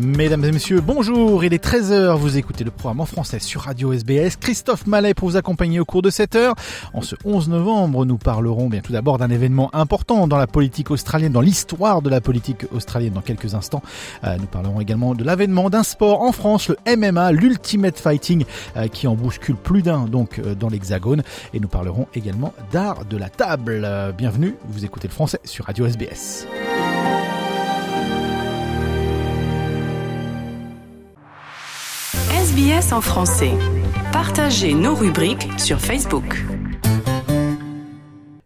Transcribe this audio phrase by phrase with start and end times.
[0.00, 3.92] Mesdames et messieurs, bonjour, il est 13h, vous écoutez le programme en français sur Radio
[3.92, 4.36] SBS.
[4.36, 6.54] Christophe Mallet pour vous accompagner au cours de cette heure.
[6.94, 10.90] En ce 11 novembre, nous parlerons bien tout d'abord d'un événement important dans la politique
[10.90, 13.82] australienne, dans l'histoire de la politique australienne dans quelques instants.
[14.24, 18.46] Euh, nous parlerons également de l'avènement d'un sport en France, le MMA, l'Ultimate Fighting,
[18.78, 21.22] euh, qui en bouscule plus d'un donc euh, dans l'Hexagone.
[21.52, 23.86] Et nous parlerons également d'art de la table.
[24.16, 26.46] Bienvenue, vous écoutez le français sur Radio SBS.
[32.52, 33.52] SBS en français.
[34.12, 36.44] Partagez nos rubriques sur Facebook.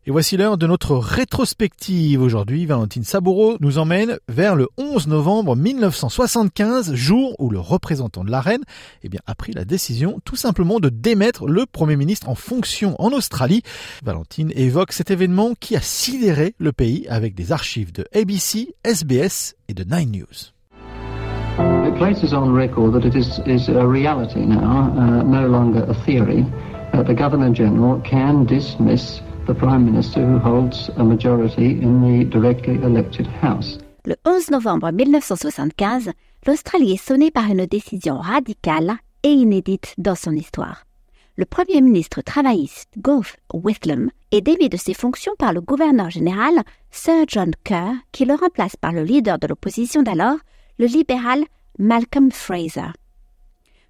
[0.07, 2.23] Et voici l'heure de notre rétrospective.
[2.23, 8.31] Aujourd'hui, Valentine Saboureau nous emmène vers le 11 novembre 1975, jour où le représentant de
[8.31, 8.62] la reine
[9.03, 12.95] eh bien, a pris la décision tout simplement de démettre le Premier ministre en fonction
[13.03, 13.62] en Australie.
[14.05, 19.57] Valentine évoque cet événement qui a sidéré le pays avec des archives de ABC, SBS
[19.69, 20.56] et de Nine News.
[21.59, 24.93] It places on record that it is, is a reality now,
[25.25, 26.45] no longer a theory.
[26.93, 32.75] The Governor General can dismiss the Prime Minister who holds a majority in the directly
[32.83, 33.79] elected House.
[34.05, 36.12] Le 11 novembre 1975,
[36.47, 40.84] l'Australie est sonnée par une décision radicale et inédite dans son histoire.
[41.37, 46.62] Le Premier ministre travailliste Gough Whitlam est démis de ses fonctions par le gouverneur général
[46.91, 50.39] Sir John Kerr, qui le remplace par le leader de l'opposition d'alors,
[50.78, 51.44] le libéral
[51.78, 52.92] Malcolm Fraser.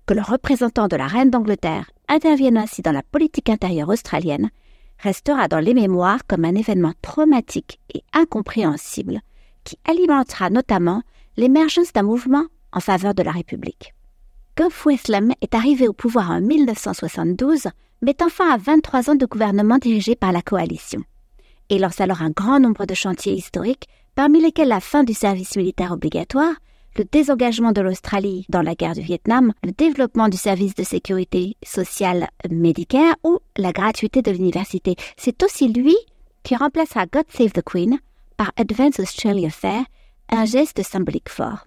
[0.07, 4.51] Que le représentant de la reine d'Angleterre intervienne ainsi dans la politique intérieure australienne
[4.99, 9.21] restera dans les mémoires comme un événement traumatique et incompréhensible
[9.65, 11.03] qui alimentera notamment
[11.37, 13.95] l'émergence d'un mouvement en faveur de la République.
[14.57, 17.67] Gough Whitlam est arrivé au pouvoir en 1972,
[18.01, 21.03] mettant fin à 23 ans de gouvernement dirigé par la coalition,
[21.69, 25.57] et lance alors un grand nombre de chantiers historiques, parmi lesquels la fin du service
[25.57, 26.55] militaire obligatoire,
[26.97, 31.57] le désengagement de l'Australie dans la guerre du Vietnam, le développement du service de sécurité
[31.63, 34.97] sociale médicaire ou la gratuité de l'université.
[35.17, 35.97] C'est aussi lui
[36.43, 37.99] qui remplacera God Save the Queen
[38.37, 39.85] par Advance Australia Fair,
[40.31, 41.65] un geste symbolique fort.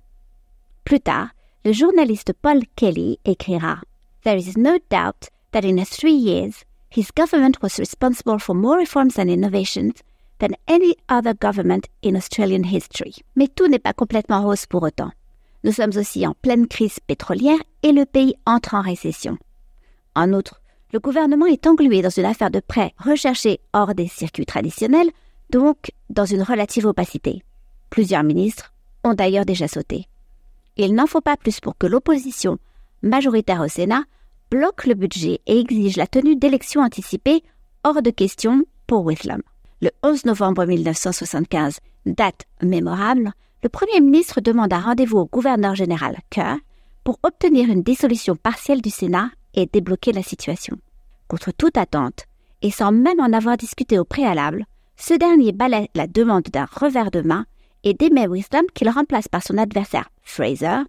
[0.83, 1.29] Plus tard,
[1.65, 3.81] le journaliste Paul Kelly écrira
[4.23, 9.19] There is no doubt that in three years, his government was responsible for more reforms
[9.19, 9.93] and innovations
[10.39, 13.15] than any other government in Australian history.
[13.35, 15.11] Mais tout n'est pas complètement rose pour autant.
[15.63, 19.37] Nous sommes aussi en pleine crise pétrolière et le pays entre en récession.
[20.15, 20.61] En outre,
[20.91, 25.11] le gouvernement est englué dans une affaire de prêt recherchée hors des circuits traditionnels,
[25.49, 27.43] donc dans une relative opacité.
[27.89, 30.07] Plusieurs ministres ont d'ailleurs déjà sauté.
[30.77, 32.57] Il n'en faut pas plus pour que l'opposition,
[33.01, 34.03] majoritaire au Sénat,
[34.49, 37.43] bloque le budget et exige la tenue d'élections anticipées
[37.83, 39.41] hors de question pour Whitlam.
[39.81, 43.31] Le 11 novembre 1975, date mémorable,
[43.61, 46.57] le Premier ministre demande un rendez-vous au gouverneur général Kerr
[47.03, 50.77] pour obtenir une dissolution partielle du Sénat et débloquer la situation.
[51.27, 52.25] Contre toute attente,
[52.61, 54.65] et sans même en avoir discuté au préalable,
[54.95, 57.45] ce dernier balaie la demande d'un revers de main
[57.83, 60.83] et démet Wisdom qu'il remplace par son adversaire Fraser,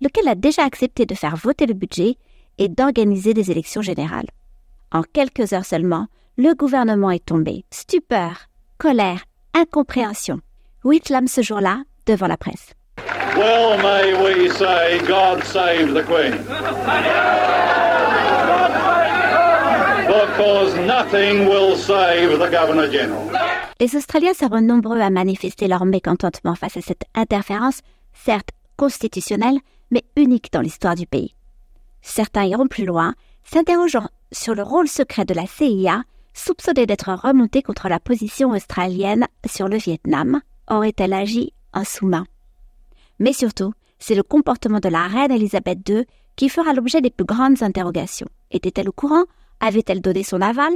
[0.00, 2.16] lequel a déjà accepté de faire voter le budget
[2.58, 4.28] et d'organiser des élections générales.
[4.92, 7.64] En quelques heures seulement, le gouvernement est tombé.
[7.70, 8.48] Stupeur,
[8.78, 10.40] colère, incompréhension.
[10.84, 12.74] Whitlam ce jour-là devant la presse.
[13.36, 16.38] Well, may we say, God save the Queen.
[20.06, 23.30] Because nothing will save the Governor General.
[23.80, 27.80] Les Australiens seront nombreux à manifester leur mécontentement face à cette interférence,
[28.12, 29.58] certes constitutionnelle,
[29.90, 31.34] mais unique dans l'histoire du pays.
[32.02, 36.02] Certains iront plus loin, s'interrogeant sur le rôle secret de la CIA,
[36.34, 40.40] soupçonnée d'être remontée contre la position australienne sur le Vietnam.
[40.68, 41.52] Aurait-elle agi
[41.82, 42.26] sous-main
[43.18, 46.04] Mais surtout, c'est le comportement de la reine Elisabeth II
[46.36, 48.28] qui fera l'objet des plus grandes interrogations.
[48.52, 49.24] Était-elle au courant?
[49.60, 50.72] Avait-elle donné son aval?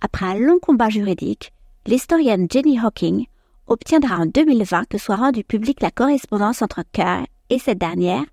[0.00, 1.52] Après un long combat juridique,
[1.86, 3.26] l'historienne Jenny Hawking
[3.66, 8.24] obtiendra en 2020 que soit rendue publique la correspondance entre Kerr et cette dernière,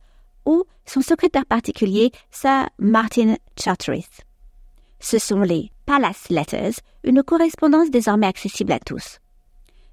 [0.46, 4.08] ou son secrétaire particulier, Sir Martin Charteris.
[5.00, 9.21] Ce sont les Palace Letters, une correspondance désormais accessible à tous.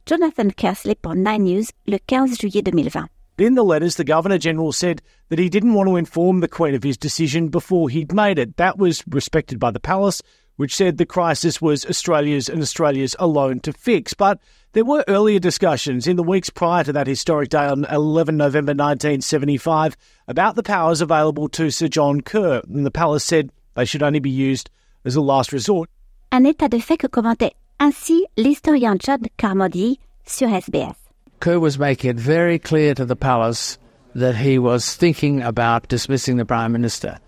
[0.09, 3.11] Jonathan Kersley pour Nine News le 15 juillet 2020.
[3.37, 6.75] In the letters, the Governor General said that he didn't want to inform the Queen
[6.75, 8.57] of his decision before he'd made it.
[8.57, 10.23] That was respected by the Palace,
[10.57, 14.15] which said the crisis was Australia's and Australia's alone to fix.
[14.15, 14.41] But
[14.73, 18.73] there were earlier discussions in the weeks prior to that historic day on 11 November
[18.73, 19.95] 1975
[20.27, 24.21] about the powers available to Sir John Kerr, and the Palace said they should only
[24.21, 24.71] be used
[25.05, 25.91] as a last resort.
[26.33, 30.95] Un état de fait que commentait ainsi l'historien John Carmody sur SBS.
[31.41, 33.79] Kerr was making it very clear to the palace
[34.15, 37.19] that he was thinking about dismissing the prime minister.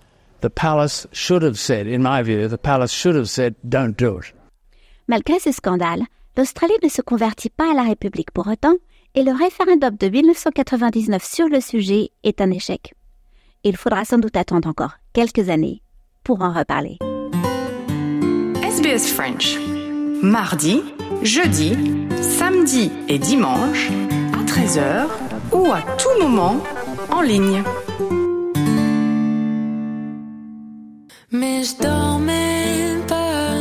[0.40, 4.18] The palace should have said, in my view, the palace should have said, don't do
[4.18, 4.32] it.
[5.06, 6.06] Malgré ce scandale,
[6.36, 8.76] l'Australie ne se convertit pas à la République pour autant
[9.14, 12.94] et le référendum de 1999 sur le sujet est un échec.
[13.64, 15.82] Il faudra sans doute attendre encore quelques années
[16.24, 16.98] pour en reparler.
[18.62, 19.69] SBS French.
[20.22, 20.82] Mardi,
[21.22, 21.72] jeudi,
[22.20, 23.88] samedi et dimanche
[24.34, 25.06] à 13h
[25.52, 26.56] ou à tout moment
[27.10, 27.62] en ligne.
[31.32, 33.54] Mais je dormais pas,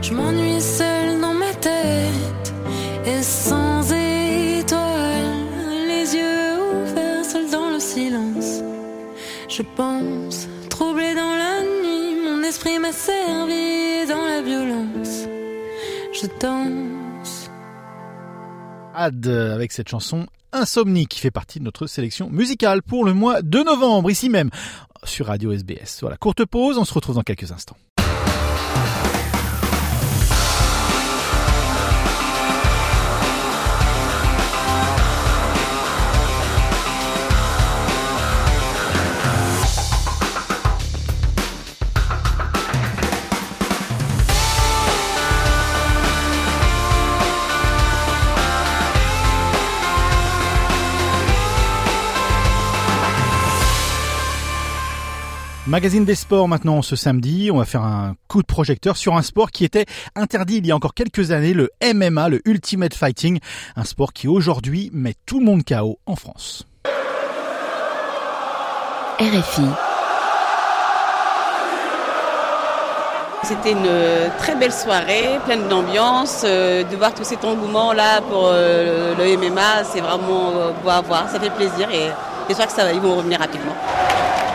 [0.00, 2.54] je m'ennuie seule dans ma tête
[3.04, 4.80] et sans étoiles,
[5.88, 8.62] les yeux ouverts seul dans le silence.
[9.48, 15.07] Je pense, troublé dans la nuit, mon esprit m'a servi dans la violence.
[16.20, 17.50] Je danse.
[18.94, 23.42] Ad avec cette chanson Insomnie qui fait partie de notre sélection musicale pour le mois
[23.42, 24.50] de novembre, ici même
[25.04, 25.98] sur Radio SBS.
[26.00, 27.76] Voilà, courte pause, on se retrouve dans quelques instants.
[55.68, 59.22] Magazine des sports maintenant ce samedi, on va faire un coup de projecteur sur un
[59.22, 59.84] sport qui était
[60.16, 63.38] interdit il y a encore quelques années, le MMA, le Ultimate Fighting,
[63.76, 66.66] un sport qui aujourd'hui met tout le monde KO en France.
[69.20, 69.62] RFI.
[73.42, 73.90] C'était une
[74.38, 76.44] très belle soirée, pleine d'ambiance.
[76.44, 80.88] euh, de voir tout cet engouement là pour euh, le MMA, c'est vraiment euh, beau
[80.88, 81.28] à voir.
[81.28, 82.08] Ça fait plaisir et
[82.48, 83.74] j'espère que ça va, ils vont revenir rapidement.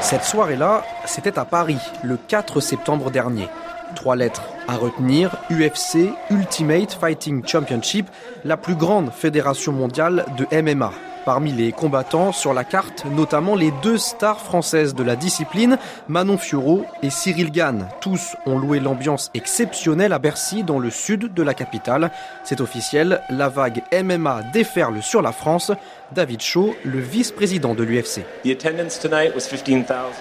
[0.03, 3.47] Cette soirée-là, c'était à Paris, le 4 septembre dernier.
[3.95, 8.09] Trois lettres à retenir, UFC, Ultimate Fighting Championship,
[8.43, 10.91] la plus grande fédération mondiale de MMA.
[11.25, 15.77] Parmi les combattants sur la carte, notamment les deux stars françaises de la discipline,
[16.09, 17.87] Manon Fiorot et Cyril Gann.
[18.01, 22.11] Tous ont loué l'ambiance exceptionnelle à Bercy, dans le sud de la capitale.
[22.43, 25.71] C'est officiel, la vague MMA déferle sur la France.
[26.13, 28.21] David Shaw, le vice-président de l'UFC.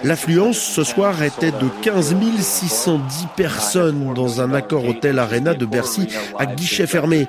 [0.03, 6.07] L'affluence ce soir était de 15 610 personnes dans un accord hôtel Arena de Bercy
[6.37, 7.27] à guichet fermé.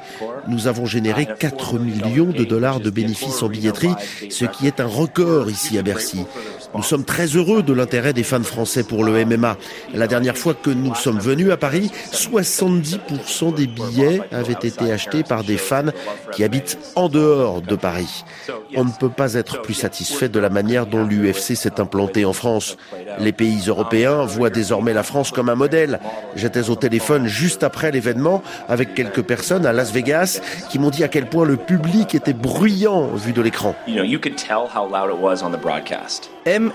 [0.48, 3.94] Nous avons généré 4 millions de dollars de bénéfices en billetterie,
[4.30, 6.24] ce qui est un record ici à Bercy.
[6.74, 9.56] Nous sommes très heureux de l'intérêt des fans français pour le MMA.
[9.94, 15.22] La dernière fois que nous sommes venus à Paris, 70% des billets avaient été achetés
[15.22, 15.92] par des fans
[16.32, 18.24] qui habitent en dehors de Paris.
[18.74, 22.32] On ne peut pas être plus satisfait de la manière dont l'UFC s'est implanté en
[22.32, 22.76] France.
[23.20, 26.00] Les pays européens voient désormais la France comme un modèle.
[26.34, 30.40] J'étais au téléphone juste après l'événement avec quelques personnes à Las Vegas
[30.70, 33.76] qui m'ont dit à quel point le public était bruyant vu de l'écran.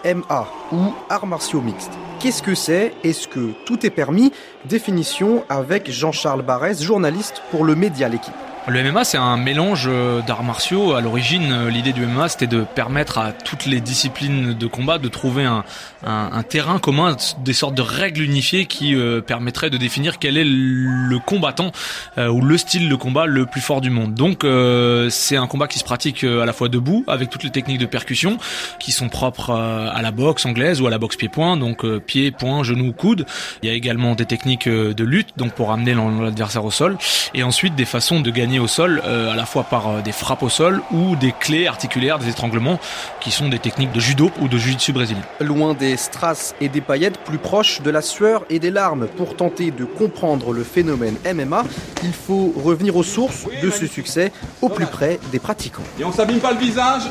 [0.04, 1.94] MMA ou arts martiaux mixtes.
[2.20, 2.94] Qu'est-ce que c'est?
[3.04, 4.32] Est-ce que tout est permis?
[4.66, 8.34] Définition avec Jean-Charles Barès, journaliste pour le média L'équipe.
[8.68, 10.94] Le MMA, c'est un mélange euh, d'arts martiaux.
[10.94, 15.00] À l'origine, euh, l'idée du MMA, c'était de permettre à toutes les disciplines de combat
[15.00, 15.64] de trouver un,
[16.06, 20.38] un, un terrain commun, des sortes de règles unifiées qui euh, permettraient de définir quel
[20.38, 21.72] est le combattant
[22.18, 24.14] euh, ou le style de combat le plus fort du monde.
[24.14, 27.52] Donc, euh, c'est un combat qui se pratique à la fois debout, avec toutes les
[27.52, 28.38] techniques de percussion
[28.80, 32.64] qui sont propres à la boxe anglaise ou à la boxe pied-point, donc pied, poing,
[32.64, 33.26] genou, coude.
[33.62, 36.98] Il y a également des techniques de lutte, donc pour amener l'adversaire au sol,
[37.34, 40.12] et ensuite des façons de gagner au sol, euh, à la fois par euh, des
[40.12, 42.80] frappes au sol ou des clés articulaires, des étranglements,
[43.20, 45.22] qui sont des techniques de judo ou de jiu-jitsu brésilien.
[45.40, 49.08] Loin des strass et des paillettes, plus proche de la sueur et des larmes.
[49.08, 51.64] Pour tenter de comprendre le phénomène MMA,
[52.04, 54.32] il faut revenir aux sources de ce succès,
[54.62, 55.84] au plus près des pratiquants.
[56.00, 57.04] Et on s'abîme pas le visage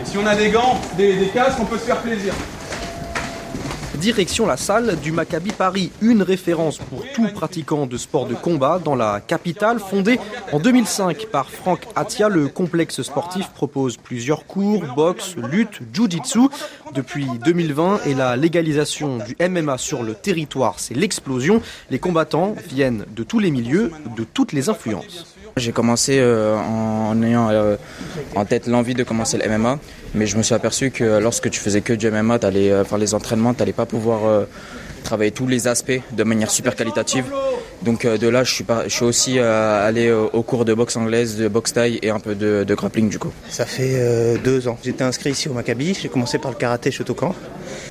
[0.00, 2.34] Et si on a des gants, des, des casques, on peut se faire plaisir.
[4.02, 8.80] Direction la salle du Maccabi Paris, une référence pour tout pratiquant de sport de combat
[8.84, 9.78] dans la capitale.
[9.78, 10.18] Fondée
[10.50, 16.48] en 2005 par Franck Atia, le complexe sportif propose plusieurs cours, boxe, lutte, jiu-jitsu.
[16.94, 21.62] Depuis 2020 et la légalisation du MMA sur le territoire, c'est l'explosion.
[21.88, 25.31] Les combattants viennent de tous les milieux, de toutes les influences.
[25.56, 27.76] J'ai commencé euh, en ayant euh,
[28.34, 29.78] en tête l'envie de commencer le MMA,
[30.14, 32.98] mais je me suis aperçu que lorsque tu faisais que du MMA, allais, euh, faire
[32.98, 34.44] les entraînements, tu n'allais pas pouvoir euh,
[35.02, 37.24] travailler tous les aspects de manière super qualitative.
[37.82, 40.96] Donc euh, de là, je suis, je suis aussi euh, allé au, cours de boxe
[40.96, 43.32] anglaise, de boxe taille et un peu de, grappling du coup.
[43.48, 44.78] Ça fait euh, deux ans.
[44.82, 45.94] J'étais inscrit ici au Maccabi.
[46.00, 47.34] J'ai commencé par le karaté Shotokan.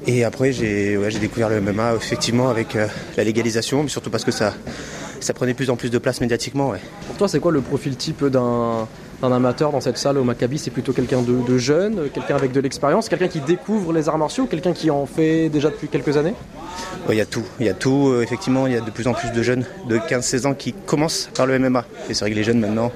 [0.08, 4.32] Et après, j'ai découvert le MMA effectivement avec euh, la légalisation, mais surtout parce que
[4.32, 4.54] ça,
[5.36, 6.74] prenait plus en plus de place médiatiquement.
[7.08, 8.88] Pour toi, c'est quoi le profil type d'un
[9.22, 12.52] d'un amateur dans cette salle au Maccabi C'est plutôt quelqu'un de, de jeune, quelqu'un avec
[12.52, 16.18] de l'expérience, quelqu'un qui découvre les arts martiaux, quelqu'un qui en fait déjà depuis quelques
[16.18, 16.34] années
[17.08, 17.44] Ouais, Il y a tout.
[17.60, 18.10] Il y a tout.
[18.10, 20.74] Euh, effectivement, il y a de plus en plus de jeunes de 15-16 ans qui
[20.74, 21.86] commencent par le MMA.
[22.10, 22.92] Et c'est vrai que les jeunes maintenant,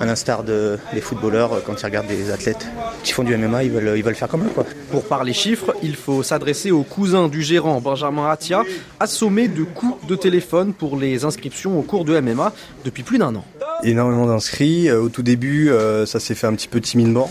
[0.00, 2.66] à l'instar de, des footballeurs, euh, quand ils regardent des athlètes
[3.02, 4.50] qui font du MMA, ils veulent, ils veulent faire comme eux.
[4.54, 4.64] Quoi.
[4.90, 8.62] Pour parler chiffres, il faut s'adresser au cousin du gérant Benjamin Atia,
[8.98, 12.52] assommé de coups de téléphone pour les inscriptions au cours de MMA
[12.84, 13.44] depuis plus d'un an.
[13.84, 14.88] Énormément d'inscrits.
[14.88, 17.30] Euh, Au tout début, euh, ça s'est fait un petit peu timidement.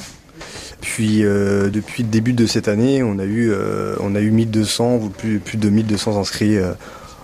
[0.81, 4.31] Puis euh, depuis le début de cette année, on a eu, euh, on a eu
[4.31, 6.73] 1200 ou plus, plus de 1200 inscrits euh,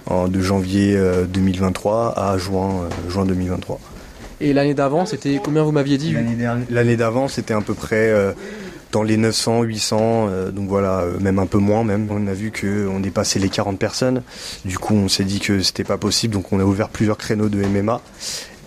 [0.06, 3.80] en, de janvier euh, 2023 à juin, euh, juin 2023.
[4.42, 6.16] Et l'année d'avant, c'était combien vous m'aviez dit?
[6.70, 8.32] L'année d'avant, c'était à peu près euh,
[8.94, 12.08] dans les 900, 800, euh, donc voilà, euh, même un peu moins même.
[12.10, 14.24] On a vu qu'on dépassait les 40 personnes.
[14.64, 17.50] Du coup, on s'est dit que c'était pas possible, donc on a ouvert plusieurs créneaux
[17.50, 18.02] de MMA.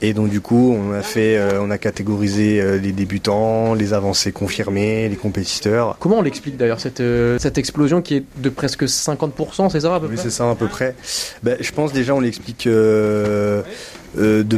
[0.04, 3.92] Et donc du coup, on a fait, euh, on a catégorisé euh, les débutants, les
[3.94, 5.97] avancés confirmés, les compétiteurs.
[6.00, 9.94] Comment on l'explique d'ailleurs cette, euh, cette explosion qui est de presque 50%, c'est ça
[9.94, 10.97] à peu Oui, près c'est ça à peu près.
[11.44, 13.62] Ben, je pense déjà on l'explique de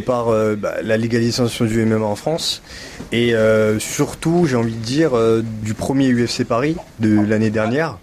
[0.07, 2.63] par bah, la légalisation du MMA en France
[3.13, 3.35] et
[3.79, 5.13] surtout, j'ai envie de dire,
[5.63, 7.99] du premier UFC Paris de l'année dernière.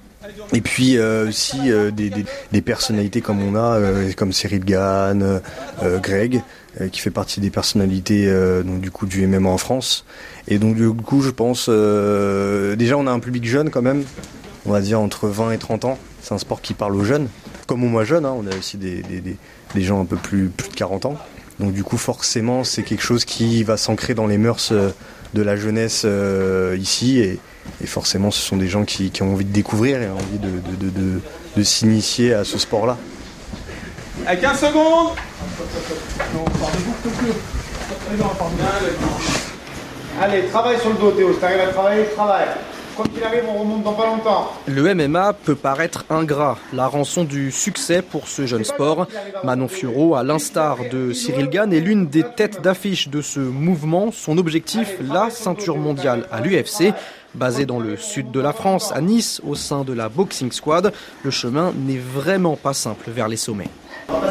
[0.53, 2.11] Et puis euh, aussi euh, des,
[2.51, 5.41] des- personnalités comme on a, euh, comme Cyril Gann,
[6.01, 6.41] Greg,
[6.91, 8.31] qui fait partie des personnalités
[8.63, 10.05] donc, du coup du MMA en France.
[10.47, 14.03] Et donc du coup, je pense, déjà on a un public jeune quand même,
[14.65, 15.97] on va dire entre 20 et 30 ans.
[16.21, 17.27] C'est un sport qui parle aux jeunes,
[17.67, 18.25] comme aux moins jeunes.
[18.25, 18.35] hein.
[18.37, 21.17] on a aussi des, des, gens un peu plus, plus de 40 ans.
[21.59, 24.71] Donc du coup, forcément, c'est quelque chose qui va s'ancrer dans les mœurs
[25.33, 26.05] de la jeunesse
[26.77, 27.37] ici.
[27.83, 30.39] Et forcément, ce sont des gens qui, qui ont envie de découvrir et ont envie
[30.39, 31.21] de, de, de, de-
[31.57, 32.97] de s'initier à ce sport-là.
[34.25, 35.09] À 15 secondes
[40.21, 41.33] Allez, travaille sur le dos, Théo.
[41.33, 42.47] Si t'arrives à travailler, travaille.
[42.97, 44.51] Quand il arrive, on remonte dans pas longtemps.
[44.67, 49.07] Le MMA peut paraître ingrat, la rançon du succès pour ce jeune sport.
[49.43, 54.11] Manon Fiorot, à l'instar de Cyril Gann, est l'une des têtes d'affiche de ce mouvement.
[54.11, 56.93] Son objectif, la ceinture mondiale à l'UFC.
[57.33, 60.93] Basé dans le sud de la France, à Nice, au sein de la Boxing Squad,
[61.23, 63.69] le chemin n'est vraiment pas simple vers les sommets.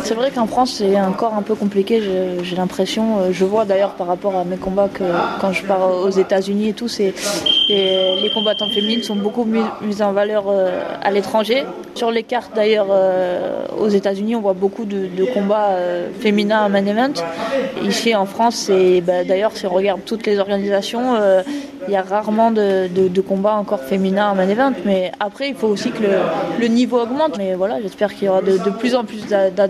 [0.05, 2.03] C'est vrai qu'en France, c'est encore un peu compliqué,
[2.43, 3.19] j'ai- l'impression.
[3.19, 5.05] euh, Je vois d'ailleurs par rapport à mes combats que
[5.41, 10.13] quand je pars aux États-Unis et tout, les, combattantes féminines sont beaucoup mis, mises en
[10.13, 11.65] valeur euh, à l'étranger.
[11.95, 15.77] Sur les cartes d'ailleurs euh, aux États-Unis, on voit beaucoup de, combats
[16.21, 17.13] féminins à main event.
[17.83, 18.71] Ici en France,
[19.07, 21.17] bah, d'ailleurs si on regarde toutes les organisations,
[21.89, 24.73] il y a rarement de, combats encore féminins à main event.
[24.85, 26.03] Mais après, il faut aussi que
[26.61, 27.37] le, niveau augmente.
[27.39, 29.23] Mais voilà, j'espère qu'il y aura de, plus en plus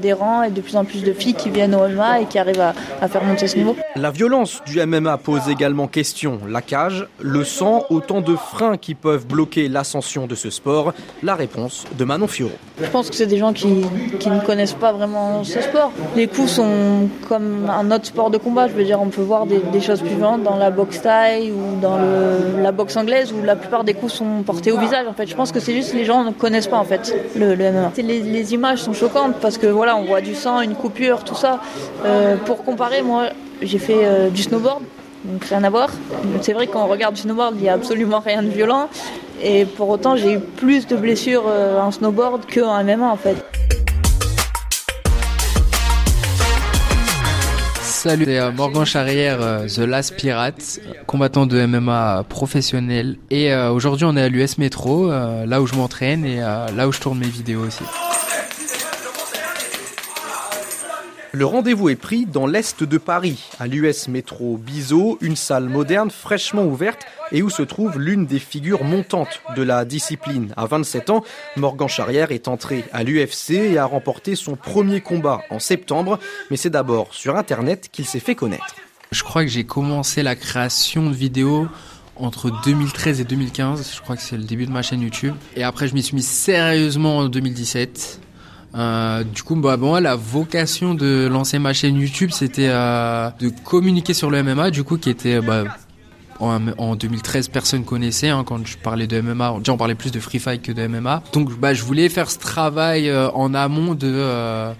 [0.04, 2.74] et de plus en plus de filles qui viennent au MMA et qui arrivent à,
[3.00, 3.76] à faire monter ce niveau.
[3.96, 6.40] La violence du MMA pose également question.
[6.48, 10.92] La cage, le sang, autant de freins qui peuvent bloquer l'ascension de ce sport.
[11.22, 12.52] La réponse de Manon Fiorot.
[12.82, 13.82] Je pense que c'est des gens qui,
[14.18, 15.92] qui ne connaissent pas vraiment ce sport.
[16.16, 18.68] Les coups sont comme un autre sport de combat.
[18.68, 21.52] Je veux dire, on peut voir des, des choses plus violentes dans la boxe thaï
[21.52, 21.98] ou dans
[22.60, 25.06] la boxe anglaise où la plupart des coups sont portés au visage.
[25.06, 27.54] En fait, je pense que c'est juste les gens ne connaissent pas en fait le,
[27.56, 27.92] MMA.
[27.98, 31.60] Les images sont choquantes parce que voilà, on voit du sang, une coupure, tout ça.
[32.04, 33.30] Euh, pour comparer, moi,
[33.62, 34.82] j'ai fait euh, du snowboard.
[35.24, 35.90] Donc rien à voir.
[36.42, 38.88] C'est vrai que quand on regarde snowboard, il n'y a absolument rien de violent.
[39.42, 43.36] Et pour autant, j'ai eu plus de blessures euh, en snowboard qu'en MMA en fait.
[48.02, 53.18] Salut, c'est euh, Morgan Charrière, euh, The Last Pirate, combattant de MMA professionnel.
[53.28, 56.92] Et aujourd'hui, on est à l'US Metro, euh, là où je m'entraîne et là où
[56.92, 57.84] je tourne mes vidéos aussi.
[61.32, 66.10] Le rendez-vous est pris dans l'est de Paris, à l'US Métro Bizot, une salle moderne
[66.10, 70.52] fraîchement ouverte et où se trouve l'une des figures montantes de la discipline.
[70.56, 71.22] À 27 ans,
[71.56, 76.18] Morgan Charrière est entré à l'UFC et a remporté son premier combat en septembre,
[76.50, 78.74] mais c'est d'abord sur Internet qu'il s'est fait connaître.
[79.12, 81.68] Je crois que j'ai commencé la création de vidéos
[82.16, 83.92] entre 2013 et 2015.
[83.94, 85.34] Je crois que c'est le début de ma chaîne YouTube.
[85.54, 88.20] Et après, je m'y suis mis sérieusement en 2017.
[88.74, 93.50] Euh, du coup, bah, bon, la vocation de lancer ma chaîne YouTube, c'était euh, de
[93.64, 95.64] communiquer sur le MMA, du coup, qui était bah,
[96.40, 99.52] en, en 2013, personne connaissait hein, quand je parlais de MMA.
[99.68, 101.22] On parlait plus de free fight que de MMA.
[101.32, 104.72] Donc, bah, je voulais faire ce travail euh, en amont de euh,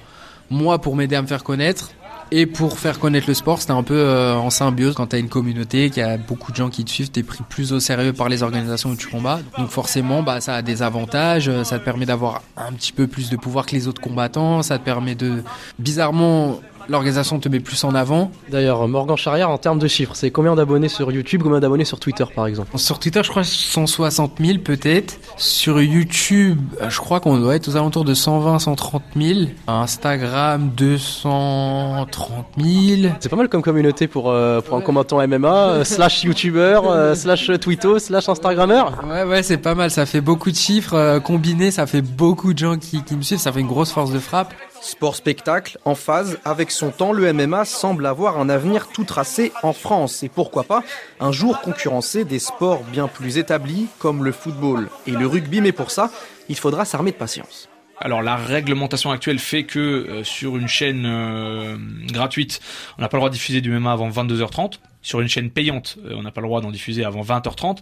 [0.50, 1.90] moi pour m'aider à me faire connaître
[2.30, 4.94] et pour faire connaître le sport, c'était un peu euh, en symbiose.
[4.94, 7.20] Quand tu as une communauté, qu'il y a beaucoup de gens qui te suivent, tu
[7.20, 9.40] es pris plus au sérieux par les organisations où tu combats.
[9.58, 11.48] Donc forcément, bah, ça a des avantages.
[11.48, 14.62] euh, Ça te permet d'avoir un petit peu plus de pouvoir que les autres combattants.
[14.62, 15.42] Ça te permet de...
[15.78, 16.60] Bizarrement,
[16.90, 18.30] l'organisation te met plus en avant.
[18.50, 22.00] D'ailleurs, Morgan Charrière, en termes de chiffres, c'est combien d'abonnés sur YouTube, combien d'abonnés sur
[22.00, 22.76] Twitter par exemple?
[22.78, 25.18] Sur Twitter, je crois 160 000 peut-être.
[25.36, 29.40] Sur YouTube, je crois qu'on doit être aux alentours de 120, 130 000.
[29.66, 33.12] Instagram, 230 000.
[33.20, 37.14] C'est pas mal comme communauté pour, euh, pour un combattant MMA, euh, slash YouTuber, euh,
[37.14, 39.00] slash Twitto, slash Instagrammeur.
[39.08, 39.90] Ouais, ouais, c'est pas mal.
[39.90, 41.70] Ça fait beaucoup de chiffres combinés.
[41.70, 43.38] Ça fait beaucoup de gens qui, qui me suivent.
[43.38, 44.54] Ça fait une grosse force de frappe.
[44.82, 49.72] Sport-spectacle, en phase avec son temps, le MMA semble avoir un avenir tout tracé en
[49.72, 50.82] France et pourquoi pas
[51.20, 55.72] un jour concurrencer des sports bien plus établis comme le football et le rugby, mais
[55.72, 56.10] pour ça,
[56.48, 57.68] il faudra s'armer de patience.
[57.98, 62.60] Alors la réglementation actuelle fait que euh, sur une chaîne euh, gratuite,
[62.96, 64.78] on n'a pas le droit de diffuser du MMA avant 22h30.
[65.02, 67.78] Sur une chaîne payante, euh, on n'a pas le droit d'en diffuser avant 20h30.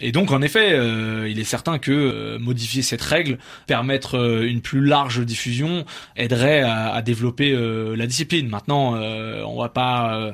[0.00, 4.46] Et donc en effet, euh, il est certain que euh, modifier cette règle, permettre euh,
[4.46, 5.84] une plus large diffusion,
[6.16, 8.48] aiderait à, à développer euh, la discipline.
[8.48, 10.32] Maintenant, euh, on va pas euh,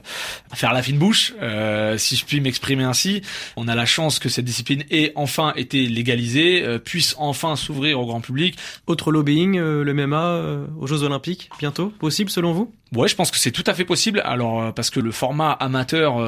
[0.55, 3.23] faire la fine bouche, euh, si je puis m'exprimer ainsi.
[3.57, 8.01] On a la chance que cette discipline ait enfin été légalisée, euh, puisse enfin s'ouvrir
[8.01, 8.57] au grand public.
[8.87, 12.73] Autre lobbying, euh, le MMA euh, aux Jeux Olympiques, bientôt Possible selon vous?
[12.95, 14.23] Ouais, je pense que c'est tout à fait possible.
[14.25, 16.19] Alors parce que le format amateur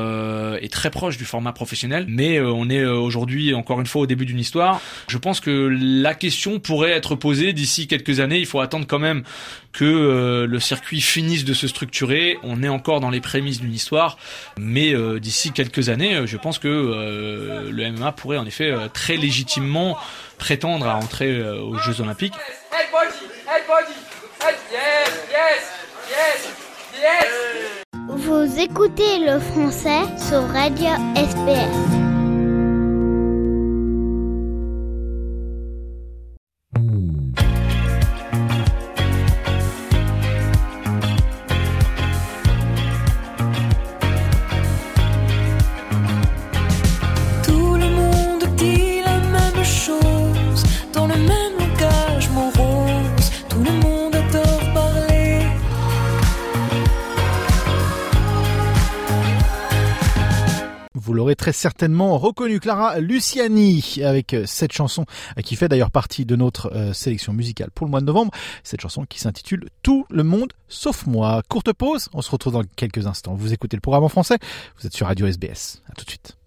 [0.60, 4.02] est très proche du format professionnel, mais euh, on est euh, aujourd'hui encore une fois
[4.02, 4.80] au début d'une histoire.
[5.08, 8.38] Je pense que la question pourrait être posée d'ici quelques années.
[8.38, 9.22] Il faut attendre quand même
[9.72, 12.38] que euh, le circuit finisse de se structurer.
[12.42, 14.18] On est encore dans les prémices d'une histoire,
[14.58, 18.70] mais euh, d'ici quelques années, euh, je pense que euh, le MMA pourrait en effet
[18.70, 19.96] euh, très légitimement
[20.38, 22.34] prétendre à entrer euh, aux Jeux Olympiques.
[28.28, 32.07] Vous écoutez le français sur Radio SPS.
[61.28, 65.04] Vous l'aurez très certainement reconnu, Clara Luciani, avec euh, cette chanson
[65.36, 68.30] euh, qui fait d'ailleurs partie de notre euh, sélection musicale pour le mois de novembre.
[68.64, 71.42] Cette chanson qui s'intitule Tout le monde sauf moi.
[71.46, 73.34] Courte pause, on se retrouve dans quelques instants.
[73.34, 74.38] Vous écoutez le programme en français,
[74.78, 75.82] vous êtes sur Radio SBS.
[75.90, 76.38] À tout de suite.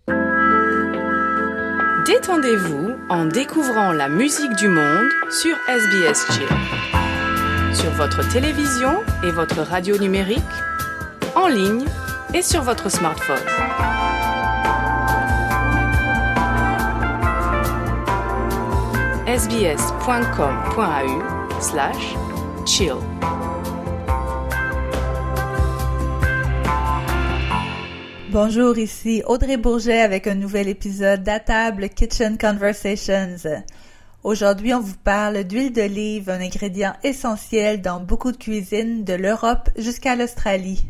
[2.07, 7.75] Détendez-vous en découvrant la musique du monde sur SBS Chill.
[7.75, 10.41] Sur votre télévision et votre radio numérique,
[11.35, 11.85] en ligne
[12.33, 14.00] et sur votre smartphone.
[19.31, 21.21] sbs.com.au
[21.61, 22.15] slash
[22.65, 22.97] chill.
[28.29, 33.37] Bonjour, ici Audrey Bourget avec un nouvel épisode d'Atable Kitchen Conversations.
[34.25, 39.69] Aujourd'hui, on vous parle d'huile d'olive, un ingrédient essentiel dans beaucoup de cuisines de l'Europe
[39.77, 40.85] jusqu'à l'Australie.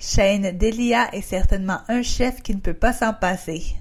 [0.00, 3.76] Shane Delia est certainement un chef qui ne peut pas s'en passer.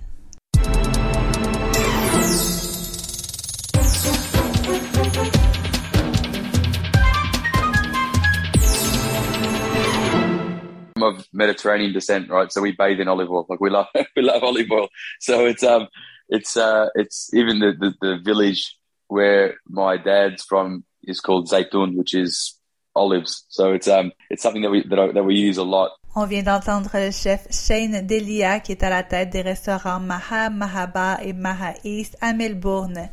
[11.16, 12.52] Of Mediterranean descent, right?
[12.52, 13.46] So we bathe in olive oil.
[13.50, 14.90] Like we love, we love olive oil.
[15.20, 15.88] So it's um,
[16.30, 21.96] it's uh, it's even the, the the village where my dad's from is called Zaytun,
[21.96, 22.60] which is
[22.96, 23.46] olives.
[23.50, 25.92] So it's um, it's something that we that, that we use a lot.
[26.16, 30.52] On vient d'entendre le chef Shane Delia qui est à la tête des restaurants Maha,
[30.52, 33.10] Mahaba et Maha East à Melbourne.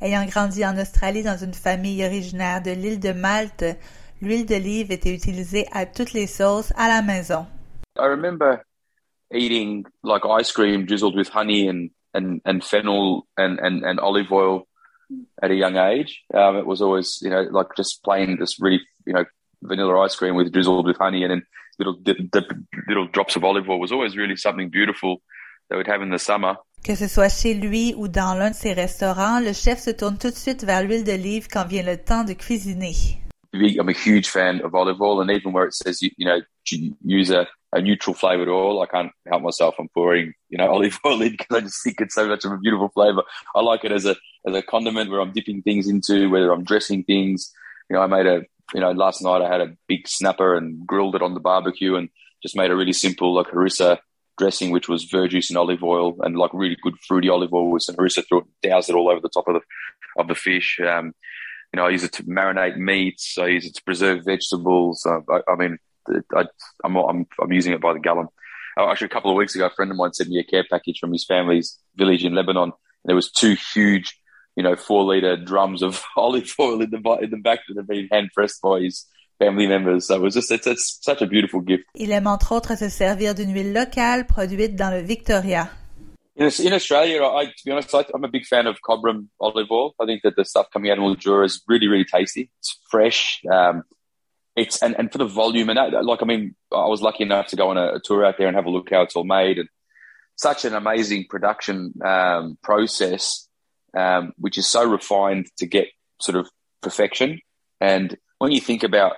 [0.00, 3.64] Ayant grandi en Australie dans une famille originaire de l'île de Malte,
[4.20, 7.46] l'huile d'olive était utilisée à toutes les sauces à la maison.
[7.98, 8.64] I remember
[9.32, 14.32] eating like ice cream drizzled with honey and, and, and fennel and, and, and olive
[14.32, 14.66] oil
[15.42, 16.24] at a young age.
[16.34, 19.24] Um, it was always, you know, like just plain this really, you know,
[19.62, 21.42] vanilla ice cream with drizzled with honey and then
[21.78, 21.96] little
[22.88, 25.22] little drops of olive oil was always really something beautiful
[25.68, 26.56] that we'd have in the summer.
[26.84, 30.16] Que ce soit chez lui ou dans l'un de ses restaurants, le chef se tourne
[30.16, 32.94] tout de suite vers l'huile d'olive quand vient le temps de cuisiner.
[33.54, 36.40] I'm a huge fan of olive oil, and even where it says you, you know
[37.04, 39.76] use a, a neutral flavored oil, I can't help myself.
[39.78, 42.52] I'm pouring you know olive oil in because I just think it's so much of
[42.52, 43.22] a beautiful flavor.
[43.54, 46.64] I like it as a as a condiment where I'm dipping things into, whether I'm
[46.64, 47.52] dressing things.
[47.88, 48.42] You know, I made a
[48.74, 51.96] you know last night I had a big snapper and grilled it on the barbecue
[51.96, 52.08] and
[52.42, 53.98] just made a really simple like harissa
[54.36, 57.82] dressing, which was verjuice and olive oil and like really good fruity olive oil with
[57.82, 59.60] some harissa through it, doused it all over the top of the
[60.20, 60.78] of the fish.
[60.80, 61.12] Um,
[61.72, 63.36] you know, I use it to marinate meats.
[63.38, 65.04] I use it to preserve vegetables.
[65.04, 65.78] Uh, I, I, mean,
[66.34, 66.44] I,
[66.84, 68.28] am I'm, I'm, using it by the gallon.
[68.78, 70.64] Uh, actually, a couple of weeks ago, a friend of mine sent me a care
[70.70, 72.64] package from his family's village in Lebanon.
[72.64, 72.72] And
[73.04, 74.18] there was two huge,
[74.56, 77.86] you know, four liter drums of olive oil in the in the back that had
[77.86, 79.06] been hand pressed by his
[79.38, 80.06] family members.
[80.06, 81.84] So it was just it's, it's such a beautiful gift.
[81.94, 85.68] Il aime entre autres se servir d'une huile locale produite dans le Victoria.
[86.38, 89.66] In, in Australia, I, to be honest, I, am a big fan of Cobram olive
[89.72, 89.94] oil.
[90.00, 92.48] I think that the stuff coming out of Mildura is really, really tasty.
[92.60, 93.42] It's fresh.
[93.50, 93.82] Um,
[94.54, 97.48] it's and, and for the volume and that, like I mean, I was lucky enough
[97.48, 99.24] to go on a, a, tour out there and have a look how it's all
[99.24, 99.68] made and
[100.36, 103.48] such an amazing production um, process,
[103.96, 105.88] um, which is so refined to get
[106.20, 106.48] sort of
[106.82, 107.40] perfection.
[107.80, 109.16] And when you think about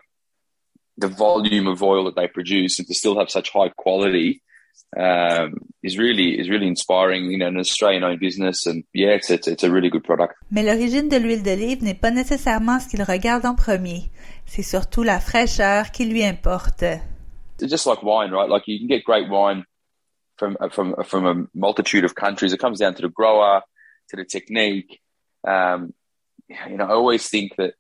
[0.97, 4.43] the volume of oil that they produce and to still have such high quality,
[4.97, 7.31] um, is really is really inspiring.
[7.31, 10.35] You know, an Australian-owned business, and yeah, it's, it's it's a really good product.
[10.51, 14.11] Mais l'origine de l'huile d'olive n'est pas nécessairement ce qu'il regarde en premier.
[14.47, 16.83] C'est surtout la fraîcheur qui lui importe.
[17.61, 18.49] It's just like wine, right?
[18.49, 19.65] Like you can get great wine
[20.37, 22.53] from from from a multitude of countries.
[22.53, 23.63] It comes down to the grower,
[24.09, 25.01] to the technique.
[25.47, 25.95] Um,
[26.49, 27.75] you know, I always think that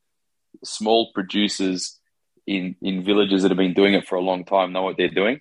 [0.62, 1.98] small producers
[2.46, 5.08] in in villages that have been doing it for a long time know what they're
[5.08, 5.40] doing.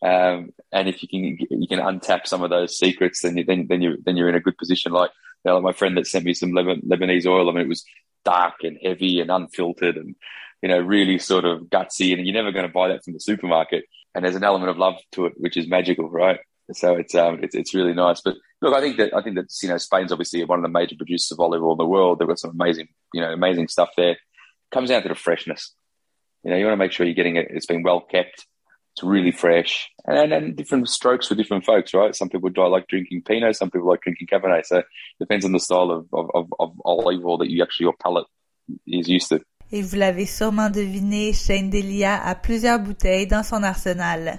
[0.00, 3.66] Um, and if you can you can untap some of those secrets, then you, then
[3.68, 4.92] then you then you're in a good position.
[4.92, 5.10] Like,
[5.44, 7.48] you know, like my friend that sent me some Lebanese oil.
[7.48, 7.84] I mean, it was
[8.24, 10.14] dark and heavy and unfiltered, and
[10.62, 12.16] you know, really sort of gutsy.
[12.16, 13.84] And you're never going to buy that from the supermarket.
[14.14, 16.40] And there's an element of love to it, which is magical, right?
[16.72, 18.20] So it's um it's it's really nice.
[18.20, 20.68] But look, I think that I think that you know Spain's obviously one of the
[20.68, 22.18] major producers of olive oil in the world.
[22.18, 24.16] They've got some amazing you know amazing stuff there.
[24.70, 25.74] Comes down to the freshness.
[26.44, 27.48] You know, you want to make sure you're getting it.
[27.50, 28.46] It's been well kept
[28.98, 32.14] it's really fresh and, and different strokes for different folks, right?
[32.16, 34.66] Some people like drinking Pinot, some people like drinking Cabernet.
[34.66, 34.86] So it
[35.20, 38.26] depends on the style of, of, of, of olive oil that you actually, your palate
[38.86, 39.40] is used to.
[39.70, 44.38] Et vous l'avez sûrement deviné, Shane Delia a plusieurs bouteilles dans son arsenal.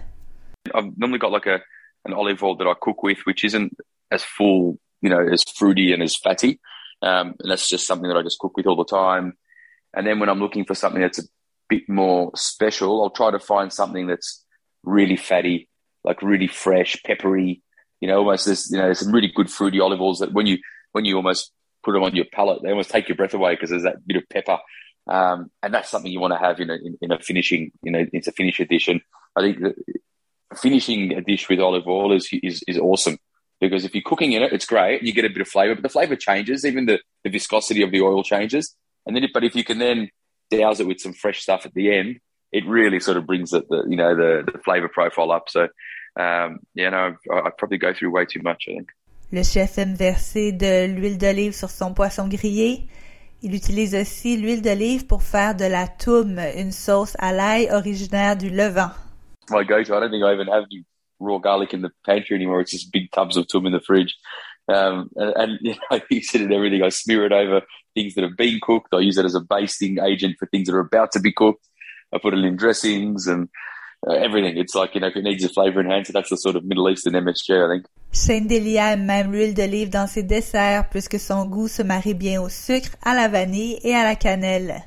[0.73, 1.61] I've normally got like a,
[2.05, 3.77] an olive oil that I cook with, which isn't
[4.11, 6.59] as full, you know, as fruity and as fatty.
[7.01, 9.37] Um, and that's just something that I just cook with all the time.
[9.93, 11.27] And then when I'm looking for something that's a
[11.69, 14.43] bit more special, I'll try to find something that's
[14.83, 15.67] really fatty,
[16.03, 17.61] like really fresh, peppery.
[18.01, 20.59] You know, almost there's you know some really good fruity olive oils that when you
[20.91, 21.51] when you almost
[21.83, 24.17] put them on your palate, they almost take your breath away because there's that bit
[24.17, 24.57] of pepper.
[25.07, 27.91] Um, and that's something you want to have in a, in, in a finishing, you
[27.91, 29.01] know, it's a finish edition.
[29.35, 29.75] I think
[30.55, 33.17] finishing a dish with olive oil is, is, is awesome
[33.59, 35.01] because if you're cooking in it, it's great.
[35.01, 36.63] You get a bit of flavor, but the flavor changes.
[36.63, 38.75] Even the, the viscosity of the oil changes.
[39.05, 40.09] And then, but if you can then
[40.51, 42.19] douse it with some fresh stuff at the end,
[42.51, 45.49] it really sort of brings the, the you know the, the flavor profile up.
[45.49, 45.67] So
[46.19, 48.65] um, yeah, no, I, I probably go through way too much.
[48.67, 48.89] I think.
[49.31, 52.87] Le chef aime verser de l'huile d'olive sur son poisson grillé.
[53.41, 58.35] Il utilise aussi l'huile d'olive pour faire de la toum, une sauce à l'ail originaire
[58.35, 58.91] du Levant.
[59.49, 59.95] My go-to.
[59.95, 60.83] I don't think I even have any
[61.19, 62.61] raw garlic in the pantry anymore.
[62.61, 64.15] It's just big tubs of toum in the fridge.
[64.67, 66.83] Um, and, and you know, I use it in everything.
[66.83, 67.61] I smear it over
[67.95, 68.93] things that have been cooked.
[68.93, 71.68] I use it as a basting agent for things that are about to be cooked.
[72.13, 73.49] I put it in dressings and
[74.07, 74.57] uh, everything.
[74.57, 76.89] It's like, you know, if it needs a flavor enhancer, that's the sort of Middle
[76.89, 77.85] Eastern MSG, I think.
[78.11, 82.41] Shane Delia aime même l'huile d'olive dans ses desserts puisque son goût se marie bien
[82.41, 84.81] au sucre, à la vanille et à la cannelle.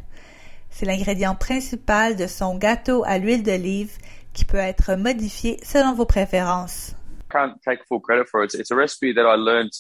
[0.70, 3.98] C'est l'ingrédient principal de son gâteau à l'huile d'olive
[4.32, 6.96] qui peut être modifié selon vos préférences.
[7.30, 8.54] Can't take full credit for it.
[8.54, 9.70] It's a recipe that I learned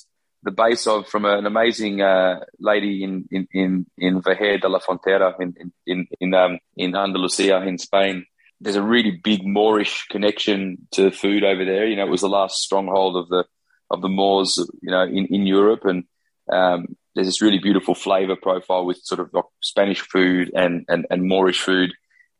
[0.42, 4.78] the base of from an amazing uh, lady in in in in Vejer de la
[4.78, 8.26] Frontera in in in um, in Andalusia in Spain.
[8.60, 11.86] There's a really big Moorish connection to food over there.
[11.86, 13.44] You know, it was the last stronghold of the
[13.90, 14.58] of the Moors.
[14.80, 16.04] You know, in in Europe, and
[16.52, 21.28] um, there's this really beautiful flavor profile with sort of Spanish food and, and, and
[21.28, 21.92] Moorish food.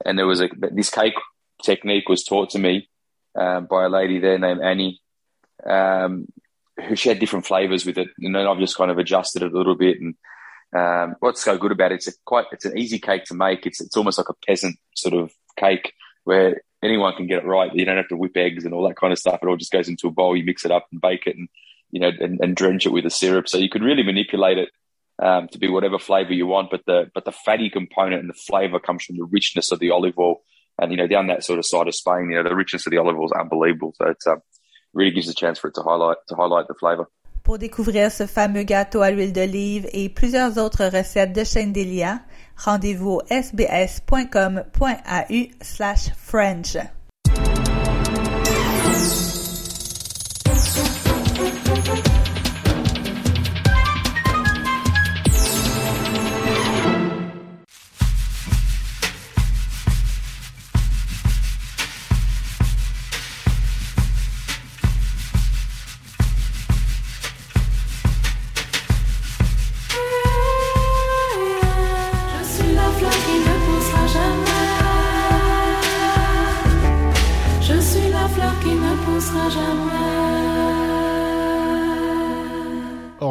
[0.04, 1.14] And there was a, this cake
[1.62, 2.88] technique was taught to me
[3.38, 5.00] um, by a lady there named Annie,
[5.66, 6.26] um,
[6.94, 8.08] she had different flavors with it.
[8.18, 9.98] And then I've just kind of adjusted it a little bit.
[10.00, 10.14] And
[10.74, 13.66] um, what's so good about it, it's a quite, it's an easy cake to make.
[13.66, 15.92] It's, it's almost like a peasant sort of cake
[16.24, 17.74] where anyone can get it right.
[17.74, 19.40] You don't have to whip eggs and all that kind of stuff.
[19.42, 20.36] It all just goes into a bowl.
[20.36, 21.48] You mix it up and bake it and,
[21.90, 23.48] you know, and, and drench it with a syrup.
[23.48, 24.70] So you can really manipulate it
[25.22, 26.70] um, to be whatever flavor you want.
[26.70, 29.90] But the, but the fatty component and the flavor comes from the richness of the
[29.90, 30.42] olive oil.
[30.80, 32.92] And, you know, down that sort of side of Spain, you know, the richness of
[32.92, 33.92] the olive oil is unbelievable.
[33.96, 34.40] So it's, um,
[34.94, 37.06] really gives a chance for it to highlight, to highlight the flavor.
[37.42, 42.20] Pour découvrir ce fameux gâteau à l'huile d'olive et plusieurs autres recettes de Shane Delia,
[42.56, 44.62] rendez-vous au sbs.com.au
[45.60, 46.76] slash French.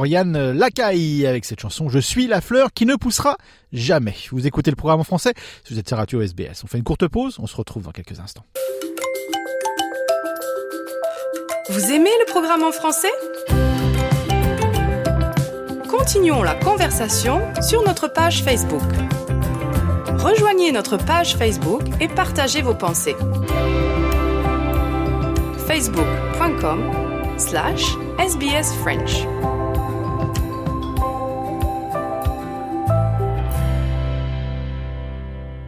[0.01, 3.37] Oriane Lacaille avec cette chanson Je suis la fleur qui ne poussera
[3.71, 4.15] jamais.
[4.31, 5.33] Vous écoutez le programme en français
[5.63, 6.63] si vous êtes sur Radio SBS.
[6.63, 8.43] On fait une courte pause, on se retrouve dans quelques instants.
[11.69, 13.11] Vous aimez le programme en français?
[15.87, 18.81] Continuons la conversation sur notre page Facebook.
[20.17, 23.15] Rejoignez notre page Facebook et partagez vos pensées.
[25.67, 26.91] facebook.com
[27.37, 27.85] slash
[28.17, 29.27] sbsfrench.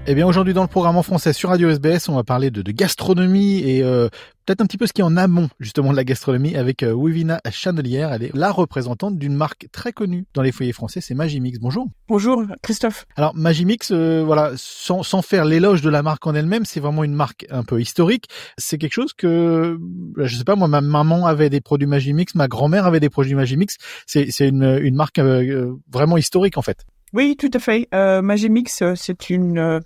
[0.06, 2.62] Eh bien aujourd'hui dans le programme en français sur Radio SBS, on va parler de,
[2.62, 4.10] de gastronomie et euh,
[4.46, 6.92] peut-être un petit peu ce qui est en amont justement de la gastronomie avec euh,
[6.92, 8.10] Wivina Chandelier.
[8.12, 11.58] Elle est la représentante d'une marque très connue dans les foyers français, c'est Magimix.
[11.58, 11.88] Bonjour.
[12.10, 13.06] Bonjour Christophe.
[13.16, 17.06] Alors Magimix, euh, voilà, sans, sans faire l'éloge de la marque en elle-même, c'est vraiment
[17.06, 18.28] une marque un peu historique.
[18.58, 19.80] C'est quelque chose que,
[20.18, 23.36] je sais pas, moi, ma maman avait des produits Magimix, ma grand-mère avait des produits
[23.36, 23.78] Magimix.
[24.06, 26.86] C'est c'est une, une marque euh, vraiment historique en fait.
[27.14, 27.88] Oui, tout à fait.
[27.94, 29.80] Euh, Magimix, euh, c'est une, euh,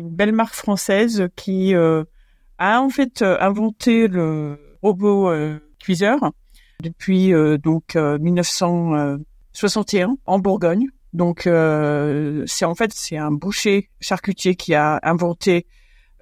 [0.00, 2.04] une belle marque française qui euh,
[2.58, 6.32] a en fait euh, inventé le robot euh, cuiseur
[6.82, 7.32] depuis
[7.62, 10.86] donc euh, 1961 en Bourgogne.
[11.12, 15.66] Donc c'est en fait c'est un boucher charcutier qui a inventé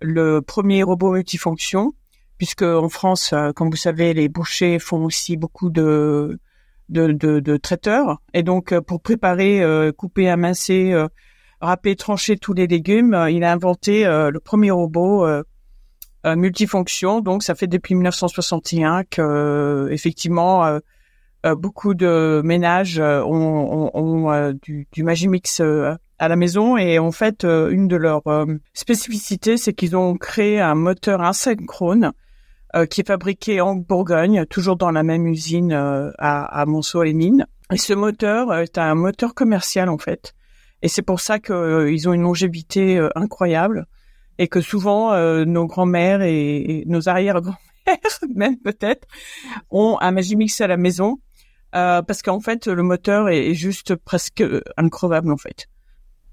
[0.00, 1.92] le premier robot multifonction
[2.38, 6.38] puisque en France, comme vous savez, les bouchers font aussi beaucoup de
[6.88, 8.20] de, traiteurs.
[8.32, 9.60] Et donc, pour préparer,
[9.96, 11.08] couper, euh,
[11.61, 15.42] râper, trancher tous les légumes, euh, il a inventé euh, le premier robot euh,
[16.37, 17.21] multifonction.
[17.21, 20.79] Donc, ça fait depuis 1961 que, effectivement,
[21.57, 25.61] beaucoup de ménages ont, ont- ont, du, du Magimix
[26.18, 26.77] à la maison.
[26.77, 28.25] Et en fait, une de leurs
[28.75, 32.12] spécificités, c'est qu'ils ont créé un moteur asynchrone
[32.90, 37.47] qui est fabriqué en Bourgogne, toujours dans la même usine à, à Monceau-les-Mines.
[37.73, 40.35] Et ce moteur est un moteur commercial en fait.
[40.82, 43.86] Et c'est pour ça qu'ils ont une longévité euh, incroyable
[44.38, 49.06] et que souvent euh, nos grands-mères et, nos arrière-grands-mères, même peut-être,
[49.70, 51.18] ont un Magimix à la maison
[51.74, 55.68] euh, parce qu'en fait le moteur est, est juste presque euh, increvable en fait.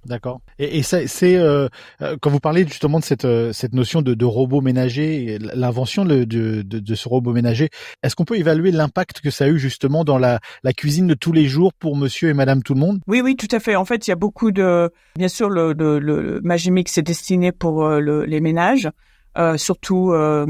[0.05, 0.41] D'accord.
[0.59, 1.67] Et, et c'est euh,
[2.01, 6.05] euh, quand vous parlez justement de cette euh, cette notion de, de robot ménager, l'invention
[6.05, 7.69] de, de, de, ce robot ménager,
[8.03, 11.15] est-ce qu'on peut évaluer l'impact que ça a eu justement dans la, la cuisine de
[11.15, 12.99] tous les jours pour Monsieur et Madame tout le monde?
[13.07, 13.75] Oui, oui, tout à fait.
[13.75, 17.51] En fait, il y a beaucoup de, bien sûr, le, le, le Magimix est destiné
[17.51, 18.89] pour euh, le- les ménages,
[19.37, 20.45] euh, surtout, euh,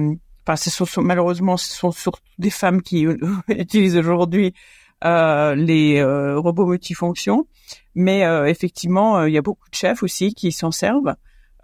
[0.46, 3.08] enfin, ce sont, malheureusement, ce sont surtout des femmes qui
[3.50, 4.54] utilisent aujourd'hui
[5.03, 7.47] les euh, robots multifonctions.
[7.95, 11.15] Mais euh, effectivement, euh, il y a beaucoup de chefs aussi qui s'en servent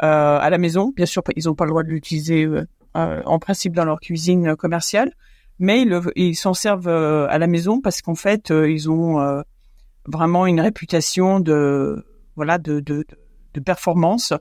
[0.04, 0.94] euh, à la maison.
[0.96, 2.66] Bien sûr, ils n'ont pas le droit de l'utiliser euh,
[2.96, 5.14] euh, en principe dans leur cuisine euh, commerciale,
[5.60, 9.42] mais ils, s'en servent euh, à la maison parce qu'en fait, euh, ils ont euh,
[10.06, 13.06] vraiment une réputation de voilà de, de,
[13.54, 14.34] de performance.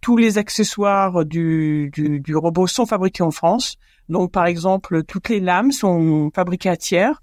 [0.00, 3.76] Tous les accessoires du, du, du robot sont fabriqués en France.
[4.08, 7.22] Donc, par exemple, toutes les lames sont fabriquées à tiers.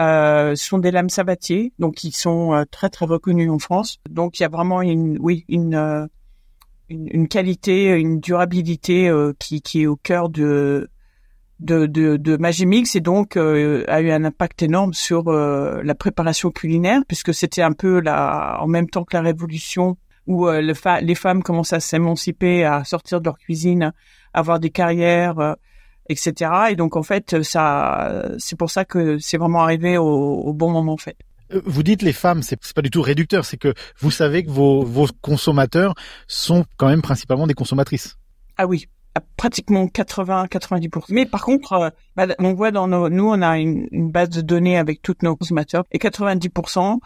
[0.00, 4.00] Euh, sont des lames Sabatier, donc qui sont euh, très très reconnues en France.
[4.08, 6.06] Donc, il y a vraiment une oui une euh,
[6.88, 10.88] une, qualité, une durabilité euh, qui, qui est au cœur de
[11.60, 17.02] de, de, de Magimix et donc a eu un impact énorme sur la préparation culinaire
[17.06, 21.74] puisque c'était un peu la, en même temps que la révolution où les femmes commencent
[21.74, 23.92] à s'émanciper, à sortir de leur cuisine,
[24.32, 25.56] à avoir des carrières,
[26.10, 26.50] etc.
[26.70, 30.70] Et donc en fait, ça, c'est pour ça que c'est vraiment arrivé au, au bon
[30.70, 31.16] moment en fait.
[31.52, 34.50] Euh, Vous dites les femmes, c'est pas du tout réducteur, c'est que vous savez que
[34.50, 35.94] vos, vos consommateurs
[36.26, 38.16] sont quand même principalement des consommatrices.
[38.56, 41.06] Ah oui, à pratiquement 80-90%.
[41.10, 44.30] Mais par contre, euh, bah, on voit dans nos, nous, on a une, une base
[44.30, 46.98] de données avec tous nos consommateurs et 90%,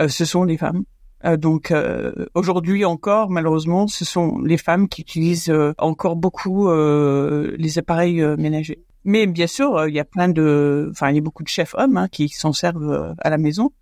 [0.00, 0.84] euh, ce sont des femmes.
[1.26, 6.70] Euh, donc euh, aujourd'hui encore, malheureusement, ce sont les femmes qui utilisent euh, encore beaucoup
[6.70, 8.84] les appareils ménagers.
[9.04, 11.74] Mais bien sûr, il y a plein de, enfin, il y a beaucoup de chefs
[11.74, 13.72] hommes hein, qui s'en servent à la maison.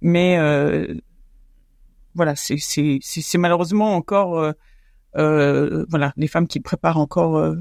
[0.00, 0.38] Mais
[2.14, 4.52] voilà, c'est malheureusement encore
[5.14, 7.54] voilà les femmes qui préparent encore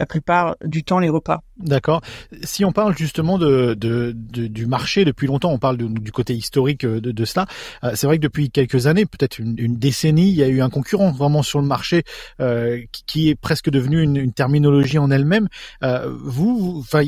[0.00, 1.42] la plupart du temps les repas.
[1.58, 2.00] D'accord.
[2.42, 6.10] Si on parle justement de, de, de- du marché depuis longtemps, on parle de- du
[6.10, 7.46] côté historique euh, de, de cela.
[7.84, 10.62] euh, c'est vrai que depuis quelques années, peut-être une, une décennie, il y a eu
[10.62, 12.04] un concurrent vraiment sur le marché
[12.40, 15.48] euh, qui, qui est presque devenu une, une terminologie en elle-même.
[15.82, 16.98] Euh, vous, vous-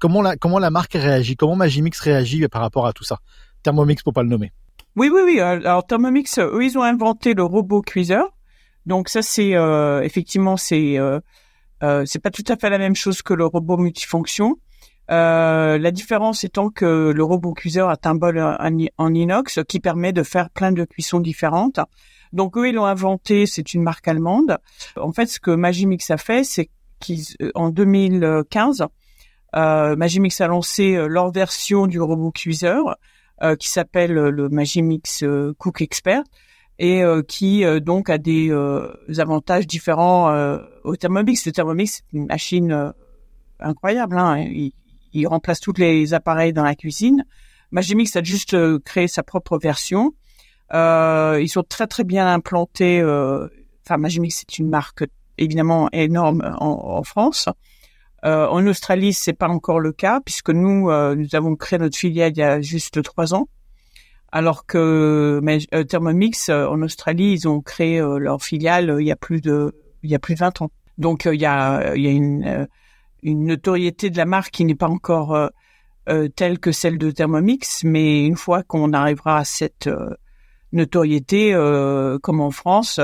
[0.00, 1.36] comment la comment la marque réagit?
[1.36, 3.20] Comment Magimix réagit par rapport à tout ça?
[3.62, 4.50] Thermomix pour pas le nommer.
[4.96, 5.38] Oui, oui, oui.
[5.38, 8.26] Alors Thermomix, eux, ils ont inventé le robot cuiseur.
[8.86, 10.98] Donc ça, c'est euh, effectivement, c'est
[11.82, 14.56] euh, euh, c'est pas tout à fait la même chose que le robot multifonction.
[15.10, 20.12] Euh, la différence étant que le robot cuiseur a un bol en, inox qui permet
[20.12, 21.78] de faire plein de cuissons différentes.
[22.32, 23.46] Donc eux, ils l'ont inventé.
[23.46, 24.58] C'est une marque allemande.
[24.96, 28.86] En fait, ce que Magimix a fait, c'est qu'en 2015,
[29.56, 32.96] euh, Magimix a lancé euh, leur version du robot cuiseur
[33.42, 36.22] euh, qui s'appelle euh, le Magimix euh, Cook Expert
[36.78, 40.34] et euh, qui euh, donc a des euh, avantages différents
[40.84, 41.44] au Thermomix.
[41.46, 42.92] Le Thermomix, c'est une machine
[43.60, 44.18] incroyable.
[44.18, 44.38] Hein.
[44.38, 44.72] Il,
[45.12, 47.24] il remplace tous les appareils dans la cuisine.
[47.70, 50.12] Magimix a juste créé sa propre version.
[50.72, 53.00] Euh, ils sont très très bien implantés.
[53.00, 53.48] euh,
[53.86, 55.04] Enfin, Magimix, c'est une marque
[55.36, 57.50] évidemment énorme en, en France.
[58.24, 62.32] Euh, en Australie, c'est pas encore le cas puisque nous, nous avons créé notre filiale
[62.34, 63.46] il y a juste trois ans,
[64.34, 65.40] alors que
[65.72, 69.40] euh, Thermomix euh, en Australie, ils ont créé euh, leur filiale il y a plus
[69.40, 70.70] de il y a plus de 20 ans.
[70.98, 72.68] Donc il y a il y a une
[73.22, 75.50] une notoriété de la marque qui n'est pas encore
[76.36, 79.88] telle que celle de Thermomix, mais une fois qu'on arrivera à cette
[80.72, 81.52] notoriété,
[82.22, 83.00] comme en France,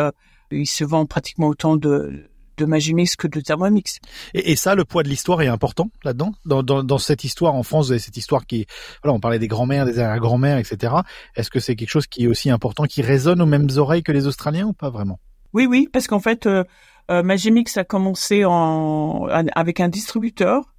[0.51, 2.30] il se vend pratiquement autant de
[2.61, 3.99] de Magimix que de Thermomix.
[4.35, 6.33] Et, et ça, le poids de l'histoire est important là-dedans.
[6.45, 8.67] Dans, dans, dans cette histoire en France, cette histoire qui,
[9.03, 10.95] voilà, on parlait des grands-mères, des arrière-grands-mères, etc.
[11.37, 14.13] Est-ce que c'est quelque chose qui est aussi important, qui résonne aux mêmes oreilles que
[14.13, 15.19] les Australiens ou pas vraiment?
[15.53, 16.63] Oui, oui, parce qu'en fait, euh,
[17.11, 20.75] euh, Magimix a commencé en, avec un distributeur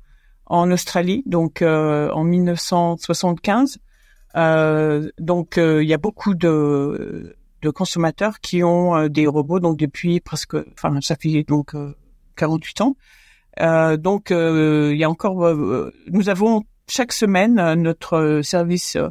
[0.46, 3.80] en Australie, donc euh, en 1975.
[4.38, 9.78] Euh, donc, il y a beaucoup de, de consommateurs qui ont euh, des robots, donc
[9.78, 11.96] depuis presque, enfin, ça fait donc euh,
[12.36, 12.96] 48 ans.
[13.60, 18.42] Euh, donc, euh, il y a encore, euh, nous avons chaque semaine euh, notre euh,
[18.42, 19.10] service euh,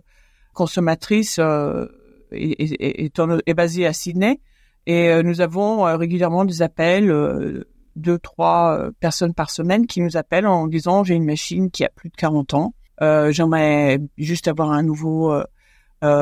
[0.55, 1.87] consommatrice euh,
[2.33, 4.41] est, est, est, est basé à Sydney
[4.87, 7.65] et euh, nous avons euh, régulièrement des appels, euh,
[7.97, 11.85] deux, trois euh, personnes par semaine qui nous appellent en disant j'ai une machine qui
[11.85, 15.45] a plus de 40 ans, euh, j'aimerais juste avoir un nouveau euh, euh,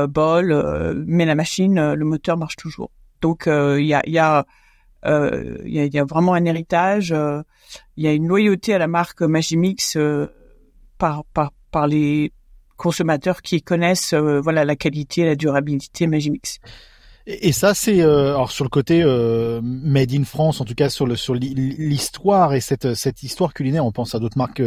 [0.06, 2.90] bol, euh, mais la machine, euh, le moteur marche toujours.
[3.20, 4.46] Donc euh, il y a, y a
[5.06, 7.42] euh, il y, a, y a vraiment un héritage, euh,
[7.96, 10.26] il y a une loyauté à la marque Magimix euh,
[10.98, 12.32] par, par, par les
[12.76, 16.58] consommateurs qui connaissent euh, voilà la qualité, la durabilité Magimix.
[17.30, 20.88] Et, ça, c'est euh, alors sur le côté euh, made in France, en tout cas
[20.88, 23.84] sur le sur l'hi- l'histoire et cette cette histoire culinaire.
[23.84, 24.62] On pense à d'autres marques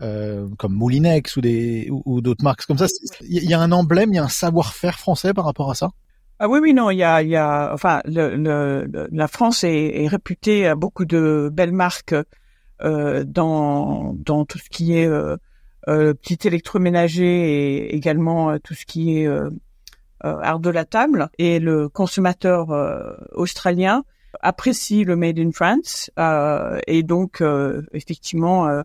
[0.00, 2.86] euh, comme Moulinex ou des ou, d'autres marques comme ça.
[3.28, 5.90] Il y a un emblème, il y a un savoir-faire français par rapport à ça?
[6.38, 9.64] Ah oui, oui, non, il y a, il y a, enfin, le, le- la France
[9.64, 12.14] est, est réputée à beaucoup de belles marques
[12.82, 15.36] euh, dans dans tout ce qui est euh,
[15.88, 19.50] euh, petit électroménager et également euh, tout ce qui est euh,
[20.22, 21.28] art de la table.
[21.38, 24.04] Et le consommateur euh, australien
[24.40, 28.82] apprécie le made in France euh, et donc euh, effectivement, euh,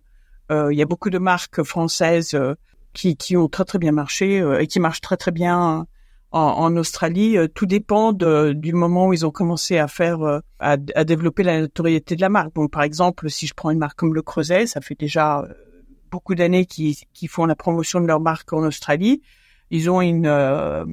[0.51, 2.55] euh, il y a beaucoup de marques françaises euh,
[2.93, 5.85] qui qui ont très très bien marché euh, et qui marchent très très bien
[6.31, 7.37] en, en Australie.
[7.37, 11.03] Euh, Tout dépend de- du moment où ils ont commencé à faire, euh, à, à
[11.03, 12.53] développer la notoriété de la marque.
[12.55, 15.53] Donc, par exemple, si je prends une marque comme le Creuset, ça fait déjà euh,
[16.09, 19.21] beaucoup d'années qu'ils qu'ils font la promotion de leur marque en Australie.
[19.71, 20.85] Ils ont une euh,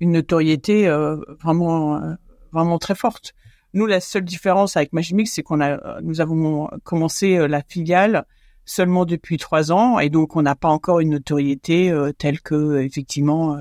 [0.00, 2.14] une notoriété euh, vraiment euh,
[2.52, 3.34] vraiment très forte.
[3.72, 8.26] Nous, la seule différence avec Magimix, c'est qu'on a nous avons commencé euh, la filiale
[8.64, 12.80] seulement depuis trois ans et donc on n'a pas encore une notoriété euh, telle que
[12.80, 13.56] effectivement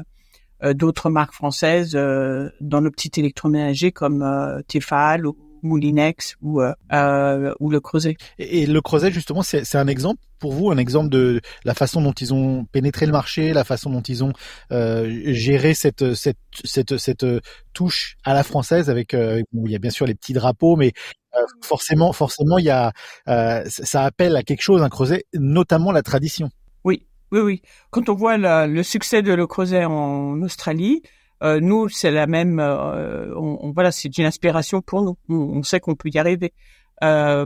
[0.64, 7.80] euh, d'autres marques françaises dans nos petits électroménagers comme Tefal ou Moulinex ou ou le
[7.80, 8.18] Creuset.
[8.38, 12.14] Et, le Creuset justement, c'est un exemple pour vous, un exemple de la façon dont
[12.14, 14.34] ils ont pénétré le marché, la façon dont ils ont
[14.70, 17.26] géré cette cette cette cette
[17.74, 20.94] touche à la française avec, il y a bien sûr les petits drapeaux, mais
[21.36, 22.92] euh, forcément, forcément, il y a,
[23.28, 26.50] euh, ça appelle à quelque chose, un creuset, notamment la tradition.
[26.84, 27.62] Oui, oui, oui.
[27.92, 31.04] Quand on voit le succès de le creuset en Australie,
[31.44, 32.60] euh, nous, c'est la même.
[32.60, 35.18] on, voilà, c'est une inspiration pour nous.
[35.30, 36.54] On, sait qu'on peut y arriver,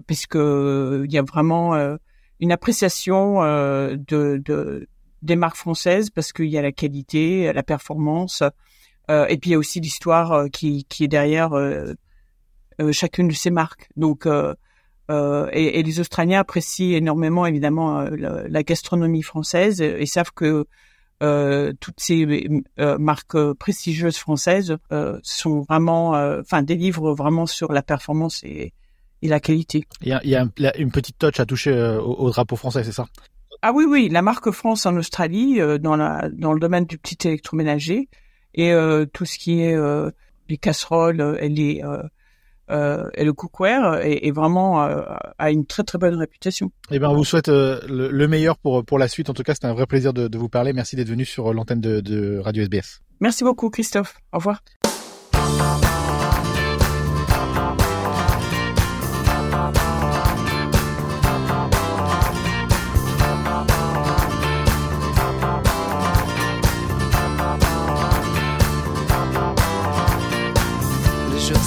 [0.08, 1.76] puisque il y a vraiment
[2.40, 4.88] une appréciation de, de,
[5.22, 8.44] des marques françaises parce qu'il y a la qualité, la performance,
[9.10, 11.54] et puis il y a aussi l'histoire qui, qui est derrière
[12.82, 13.90] euh, chacune de ces marques.
[13.96, 14.54] Donc, euh,
[15.12, 20.66] euh, et, et, les Australiens apprécient énormément évidemment la, gastronomie française et, savent que
[21.20, 22.48] toutes ces
[23.00, 24.78] marques prestigieuses françaises
[25.22, 28.74] sont vraiment, enfin, délivrent vraiment sur la performance et,
[29.22, 29.86] et la qualité.
[30.02, 32.92] Il y a, il y a une petite touch à toucher au, drapeau français, c'est
[32.92, 33.06] ça?
[33.62, 37.28] Ah oui, oui, la marque France en Australie dans la dans le domaine du petit
[37.28, 38.10] électroménager
[38.54, 38.74] et
[39.14, 39.78] tout ce qui est
[40.50, 41.82] les casseroles et les
[42.70, 45.02] euh, et le cookware est, est vraiment euh,
[45.38, 46.72] a une très très bonne réputation.
[46.92, 49.30] Eh ben, on vous souhaite euh, le, meilleur pour pour la suite.
[49.30, 50.74] En tout cas, c'était un vrai plaisir de, de vous parler.
[50.74, 53.02] Merci d'être venu sur l'antenne de, de Radio SBS.
[53.20, 54.16] Merci beaucoup, Christophe.
[54.32, 54.62] Au revoir.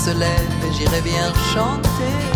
[0.06, 2.35] se lève et j'irai bien chanter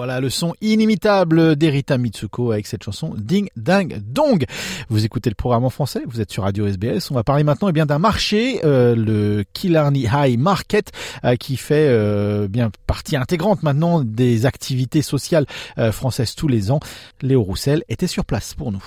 [0.00, 4.46] Voilà le son inimitable d'Erita Mitsuko avec cette chanson Ding Dang Dong.
[4.88, 7.10] Vous écoutez le programme en français, vous êtes sur Radio SBS.
[7.10, 10.90] On va parler maintenant eh bien d'un marché, euh, le Killarney High Market,
[11.24, 15.44] euh, qui fait euh, bien partie intégrante maintenant des activités sociales
[15.92, 16.80] françaises tous les ans.
[17.20, 18.82] Léo Roussel était sur place pour nous.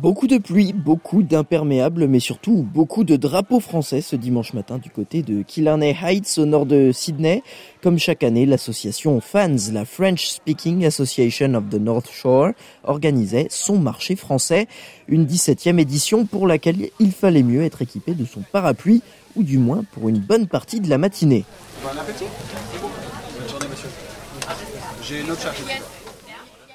[0.00, 4.88] Beaucoup de pluie, beaucoup d'imperméables, mais surtout beaucoup de drapeaux français ce dimanche matin du
[4.88, 7.42] côté de Killarney Heights au nord de Sydney.
[7.82, 12.52] Comme chaque année, l'association FANS, la French Speaking Association of the North Shore,
[12.84, 14.68] organisait son marché français,
[15.06, 19.02] une 17e édition pour laquelle il fallait mieux être équipé de son parapluie,
[19.36, 21.44] ou du moins pour une bonne partie de la matinée.
[21.82, 22.24] Bon appétit
[23.38, 23.90] Bonne journée monsieur.
[25.02, 25.42] J'ai une autre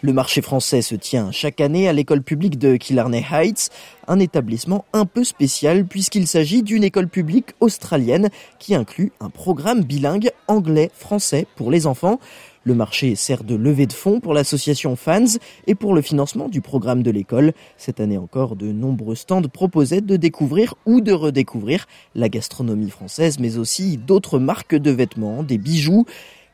[0.06, 3.72] le marché français se tient chaque année à l'école publique de Killarney Heights,
[4.08, 8.30] un établissement un peu spécial puisqu'il s'agit d'une école publique australienne
[8.60, 12.20] qui inclut un programme bilingue anglais-français pour les enfants.
[12.66, 16.62] Le marché sert de levée de fonds pour l'association Fans et pour le financement du
[16.62, 17.54] programme de l'école.
[17.76, 23.40] Cette année encore, de nombreux stands proposaient de découvrir ou de redécouvrir la gastronomie française,
[23.40, 26.06] mais aussi d'autres marques de vêtements, des bijoux.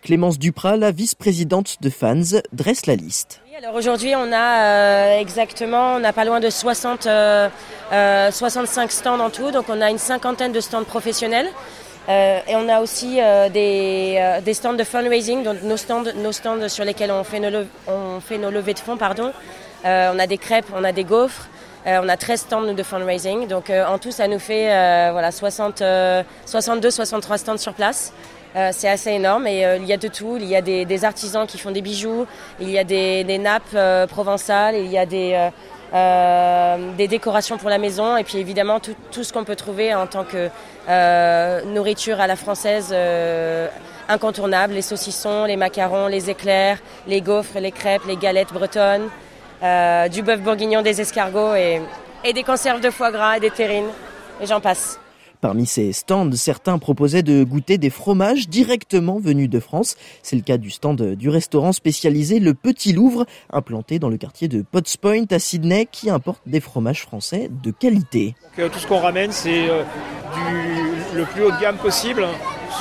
[0.01, 3.40] Clémence Duprat, la vice-présidente de Fans, dresse la liste.
[3.57, 7.49] Alors aujourd'hui, on a euh, exactement, on n'a pas loin de 60, 65 euh,
[7.91, 11.49] euh, stands en tout, donc on a une cinquantaine de stands professionnels.
[12.07, 13.19] et on a aussi
[13.51, 18.21] des, stands de fundraising, donc nos stands, nos stands sur lesquels on fait nos, on
[18.21, 18.95] fait nos levées de fonds.
[18.95, 19.33] Pardon.
[19.83, 21.49] on a des crêpes, on a des gaufres,
[21.85, 23.47] on a 13 stands de fundraising.
[23.47, 24.67] Donc en tout, ça nous fait
[25.11, 25.81] voilà, 60,
[26.47, 28.13] 62-63 stands sur place.
[28.55, 30.37] Euh, c'est assez énorme et euh, il y a de tout.
[30.37, 32.25] Il y a des, artisans qui font des bijoux,
[32.59, 35.49] il y a des, nappes euh, provençales, il y a des,
[36.97, 40.07] des décorations pour la maison et puis évidemment tout, tout ce qu'on peut trouver en
[40.07, 40.49] tant que
[41.65, 42.93] nourriture à la française
[44.09, 49.09] incontournable, les saucissons, les macarons, les éclairs, les gaufres, les crêpes, les galettes bretonnes,
[50.11, 51.81] du bœuf bourguignon, des escargots et,
[52.23, 53.89] et des conserves de foie gras et des terrines
[54.41, 54.99] et j'en passe.
[55.41, 59.95] Parmi ces stands, certains proposaient de goûter des fromages directement venus de France.
[60.21, 64.47] C'est le cas du stand du restaurant spécialisé Le Petit Louvre, implanté dans le quartier
[64.47, 68.35] de Potts Point à Sydney, qui importe des fromages français de qualité.
[68.59, 69.83] Euh, tout ce qu'on ramène, c'est euh,
[71.15, 72.27] le plus haut de gamme possible.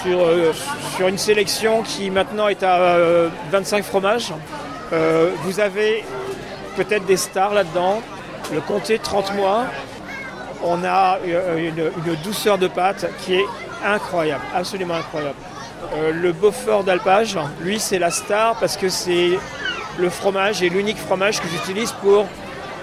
[0.03, 0.53] sur, euh,
[0.97, 4.33] sur une sélection qui maintenant est à euh, 25 fromages.
[5.45, 6.03] Vous avez
[6.77, 8.03] peut-être des stars là-dedans.
[8.53, 9.67] Le comté 30 mois,
[10.63, 13.45] on a euh, une, douceur de pâte qui est
[13.85, 15.37] incroyable, absolument incroyable.
[15.95, 19.39] Euh, le Beaufort d'alpage, lui, c'est la star parce que c'est
[19.99, 22.27] le fromage et l'unique fromage que j'utilise pour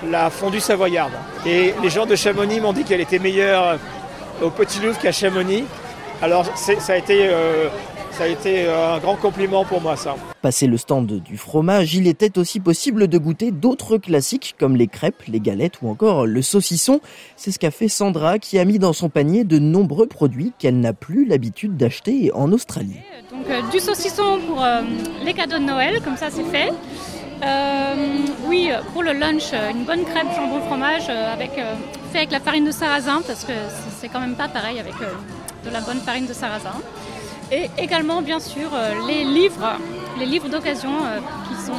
[0.10, 1.14] la fondue savoyarde.
[1.46, 3.78] Et les gens de Chamonix m'ont dit qu'elle était meilleure
[4.42, 5.66] au Petit Louvre qu'à Chamonix.
[6.22, 7.68] Alors ça a été, euh,
[8.18, 10.16] ça a été euh, un grand compliment pour moi, ça.
[10.42, 14.88] Passé le stand du fromage, il était aussi possible de goûter d'autres classiques comme les
[14.88, 17.00] crêpes, les galettes ou encore le saucisson.
[17.36, 20.80] C'est ce qu'a fait Sandra qui a mis dans son panier de nombreux produits qu'elle
[20.80, 22.98] n'a plus l'habitude d'acheter en Australie.
[23.32, 24.82] Donc euh, du saucisson pour euh,
[25.24, 26.72] les cadeaux de Noël, comme ça c'est fait.
[27.44, 27.94] Euh,
[28.48, 31.76] oui, pour le lunch, une bonne crêpe jambon fromage euh, avec, euh,
[32.12, 33.54] fait avec la farine de sarrasin parce que
[34.00, 35.14] c'est- quand même pas pareil avec euh,
[35.68, 36.72] de la bonne farine de sarrasin.
[37.52, 39.78] Et également, bien sûr, euh, les livres,
[40.20, 41.72] les livres d'occasion euh, qui sont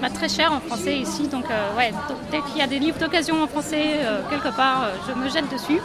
[0.00, 1.28] bah, très chers en français ici.
[1.28, 1.92] Donc, euh, ouais,
[2.30, 4.00] dès qu'il y a des livres d'occasion en français
[4.30, 5.80] quelque part, je me jette dessus.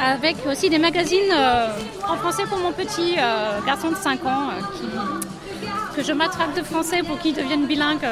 [0.00, 1.32] Avec aussi des magazines
[2.08, 3.16] en français pour mon petit
[3.66, 4.48] garçon de 5 ans
[5.94, 8.08] que je m'attrape de français pour qu'il devienne bilingue.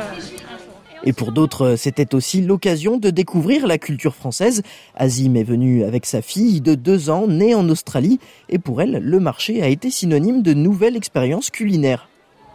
[1.05, 4.63] Et pour d'autres, c'était aussi l'occasion de découvrir la culture française.
[4.97, 8.99] Azim est venue avec sa fille de deux ans, née en Australie, et pour elle,
[9.03, 12.09] le marché a été synonyme de nouvelles expériences culinaires.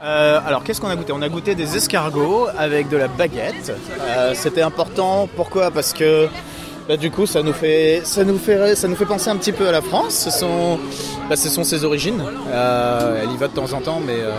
[0.03, 1.13] Euh, alors, qu'est-ce qu'on a goûté?
[1.13, 3.71] On a goûté des escargots avec de la baguette.
[4.01, 5.27] Euh, C'était important.
[5.35, 5.71] Pourquoi?
[5.71, 6.27] Parce que
[6.87, 9.51] bah, du coup, ça nous fait, ça nous fait, ça nous fait penser un petit
[9.51, 10.13] peu à la France.
[10.13, 10.79] Ce sont,
[11.29, 12.21] bah, ce sont ses origines.
[12.49, 14.31] Euh, elle y va de temps en temps, mais euh,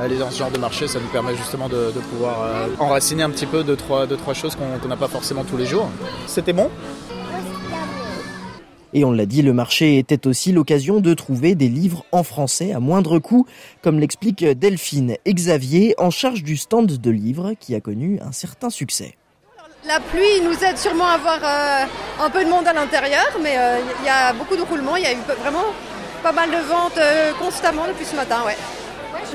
[0.00, 3.30] aller dans ce genre de marché, ça nous permet justement de, pouvoir euh, enraciner un
[3.30, 5.88] petit peu deux trois, deux, trois choses qu'on n'a pas forcément tous les jours.
[6.26, 6.68] C'était bon?
[8.92, 12.72] Et on l'a dit, le marché était aussi l'occasion de trouver des livres en français
[12.72, 13.46] à moindre coût,
[13.82, 18.70] comme l'explique Delphine Xavier, en charge du stand de livres qui a connu un certain
[18.70, 19.14] succès.
[19.88, 21.84] La pluie nous aide sûrement à avoir euh,
[22.20, 24.96] un peu de monde à l'intérieur, mais euh, il y a beaucoup de roulements.
[24.96, 25.64] Il y a eu vraiment
[26.22, 28.44] pas mal de ventes euh, constamment depuis ce matin.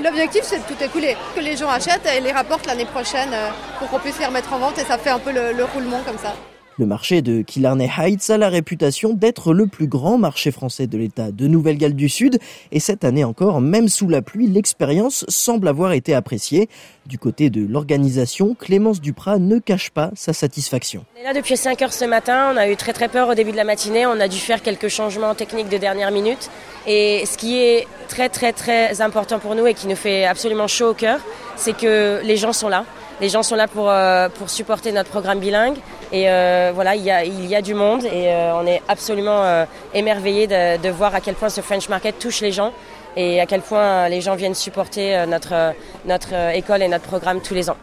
[0.03, 3.31] L'objectif, c'est de tout écouler, que les gens achètent et les rapportent l'année prochaine
[3.79, 6.19] pour qu'on puisse les remettre en vente et ça fait un peu le roulement comme
[6.19, 6.35] ça.
[6.79, 10.97] Le marché de Killarney Heights a la réputation d'être le plus grand marché français de
[10.97, 12.39] l'État de Nouvelle-Galles du Sud,
[12.71, 16.69] et cette année encore, même sous la pluie, l'expérience semble avoir été appréciée.
[17.05, 21.05] Du côté de l'organisation, Clémence Duprat ne cache pas sa satisfaction.
[21.15, 23.35] On est là depuis 5 heures ce matin, on a eu très très peur au
[23.35, 26.49] début de la matinée, on a dû faire quelques changements techniques de dernière minute.
[26.87, 30.67] Et ce qui est très très très important pour nous et qui nous fait absolument
[30.67, 31.19] chaud au cœur,
[31.55, 32.83] c'est que les gens sont là.
[33.21, 35.77] Les gens sont là pour, euh, pour supporter notre programme bilingue.
[36.13, 40.45] Et euh, voilà, il y, a, du monde et euh, on est absolument euh, émerveillés
[40.45, 42.71] de, voir à quel point ce French Market touche les gens
[43.17, 45.73] et à quel point les gens viennent supporter notre,
[46.05, 47.77] notre école et notre programme tous les ans.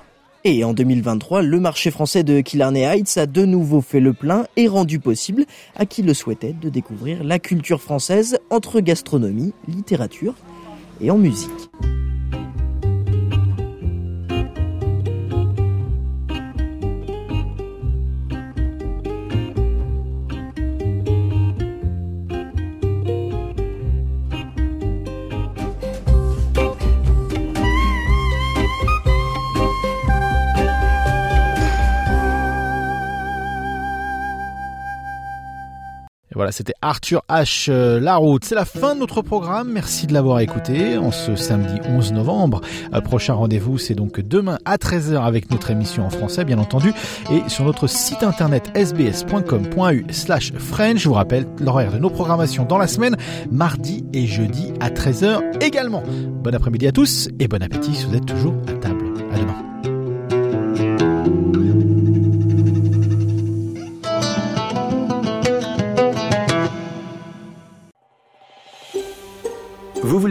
[0.45, 4.47] Et en 2023, le marché français de Killarney Heights a de nouveau fait le plein
[4.57, 5.45] et rendu possible
[5.77, 10.35] à qui le souhaitait de découvrir la culture française entre gastronomie, littérature
[11.01, 11.51] et en musique.
[36.51, 37.67] C'était Arthur H.
[37.71, 38.45] euh, La route.
[38.45, 39.71] C'est la fin de notre programme.
[39.73, 42.61] Merci de l'avoir écouté en ce samedi 11 novembre.
[42.95, 46.93] Euh, prochain rendez-vous, c'est donc demain à 13h avec notre émission en français, bien entendu,
[47.31, 50.99] et sur notre site internet sbs.com.u slash French.
[50.99, 53.17] Je vous rappelle l'horaire de nos programmations dans la semaine,
[53.51, 56.03] mardi et jeudi à 13h également.
[56.43, 58.55] Bon après-midi à tous et bon appétit si vous êtes toujours.
[58.69, 58.73] À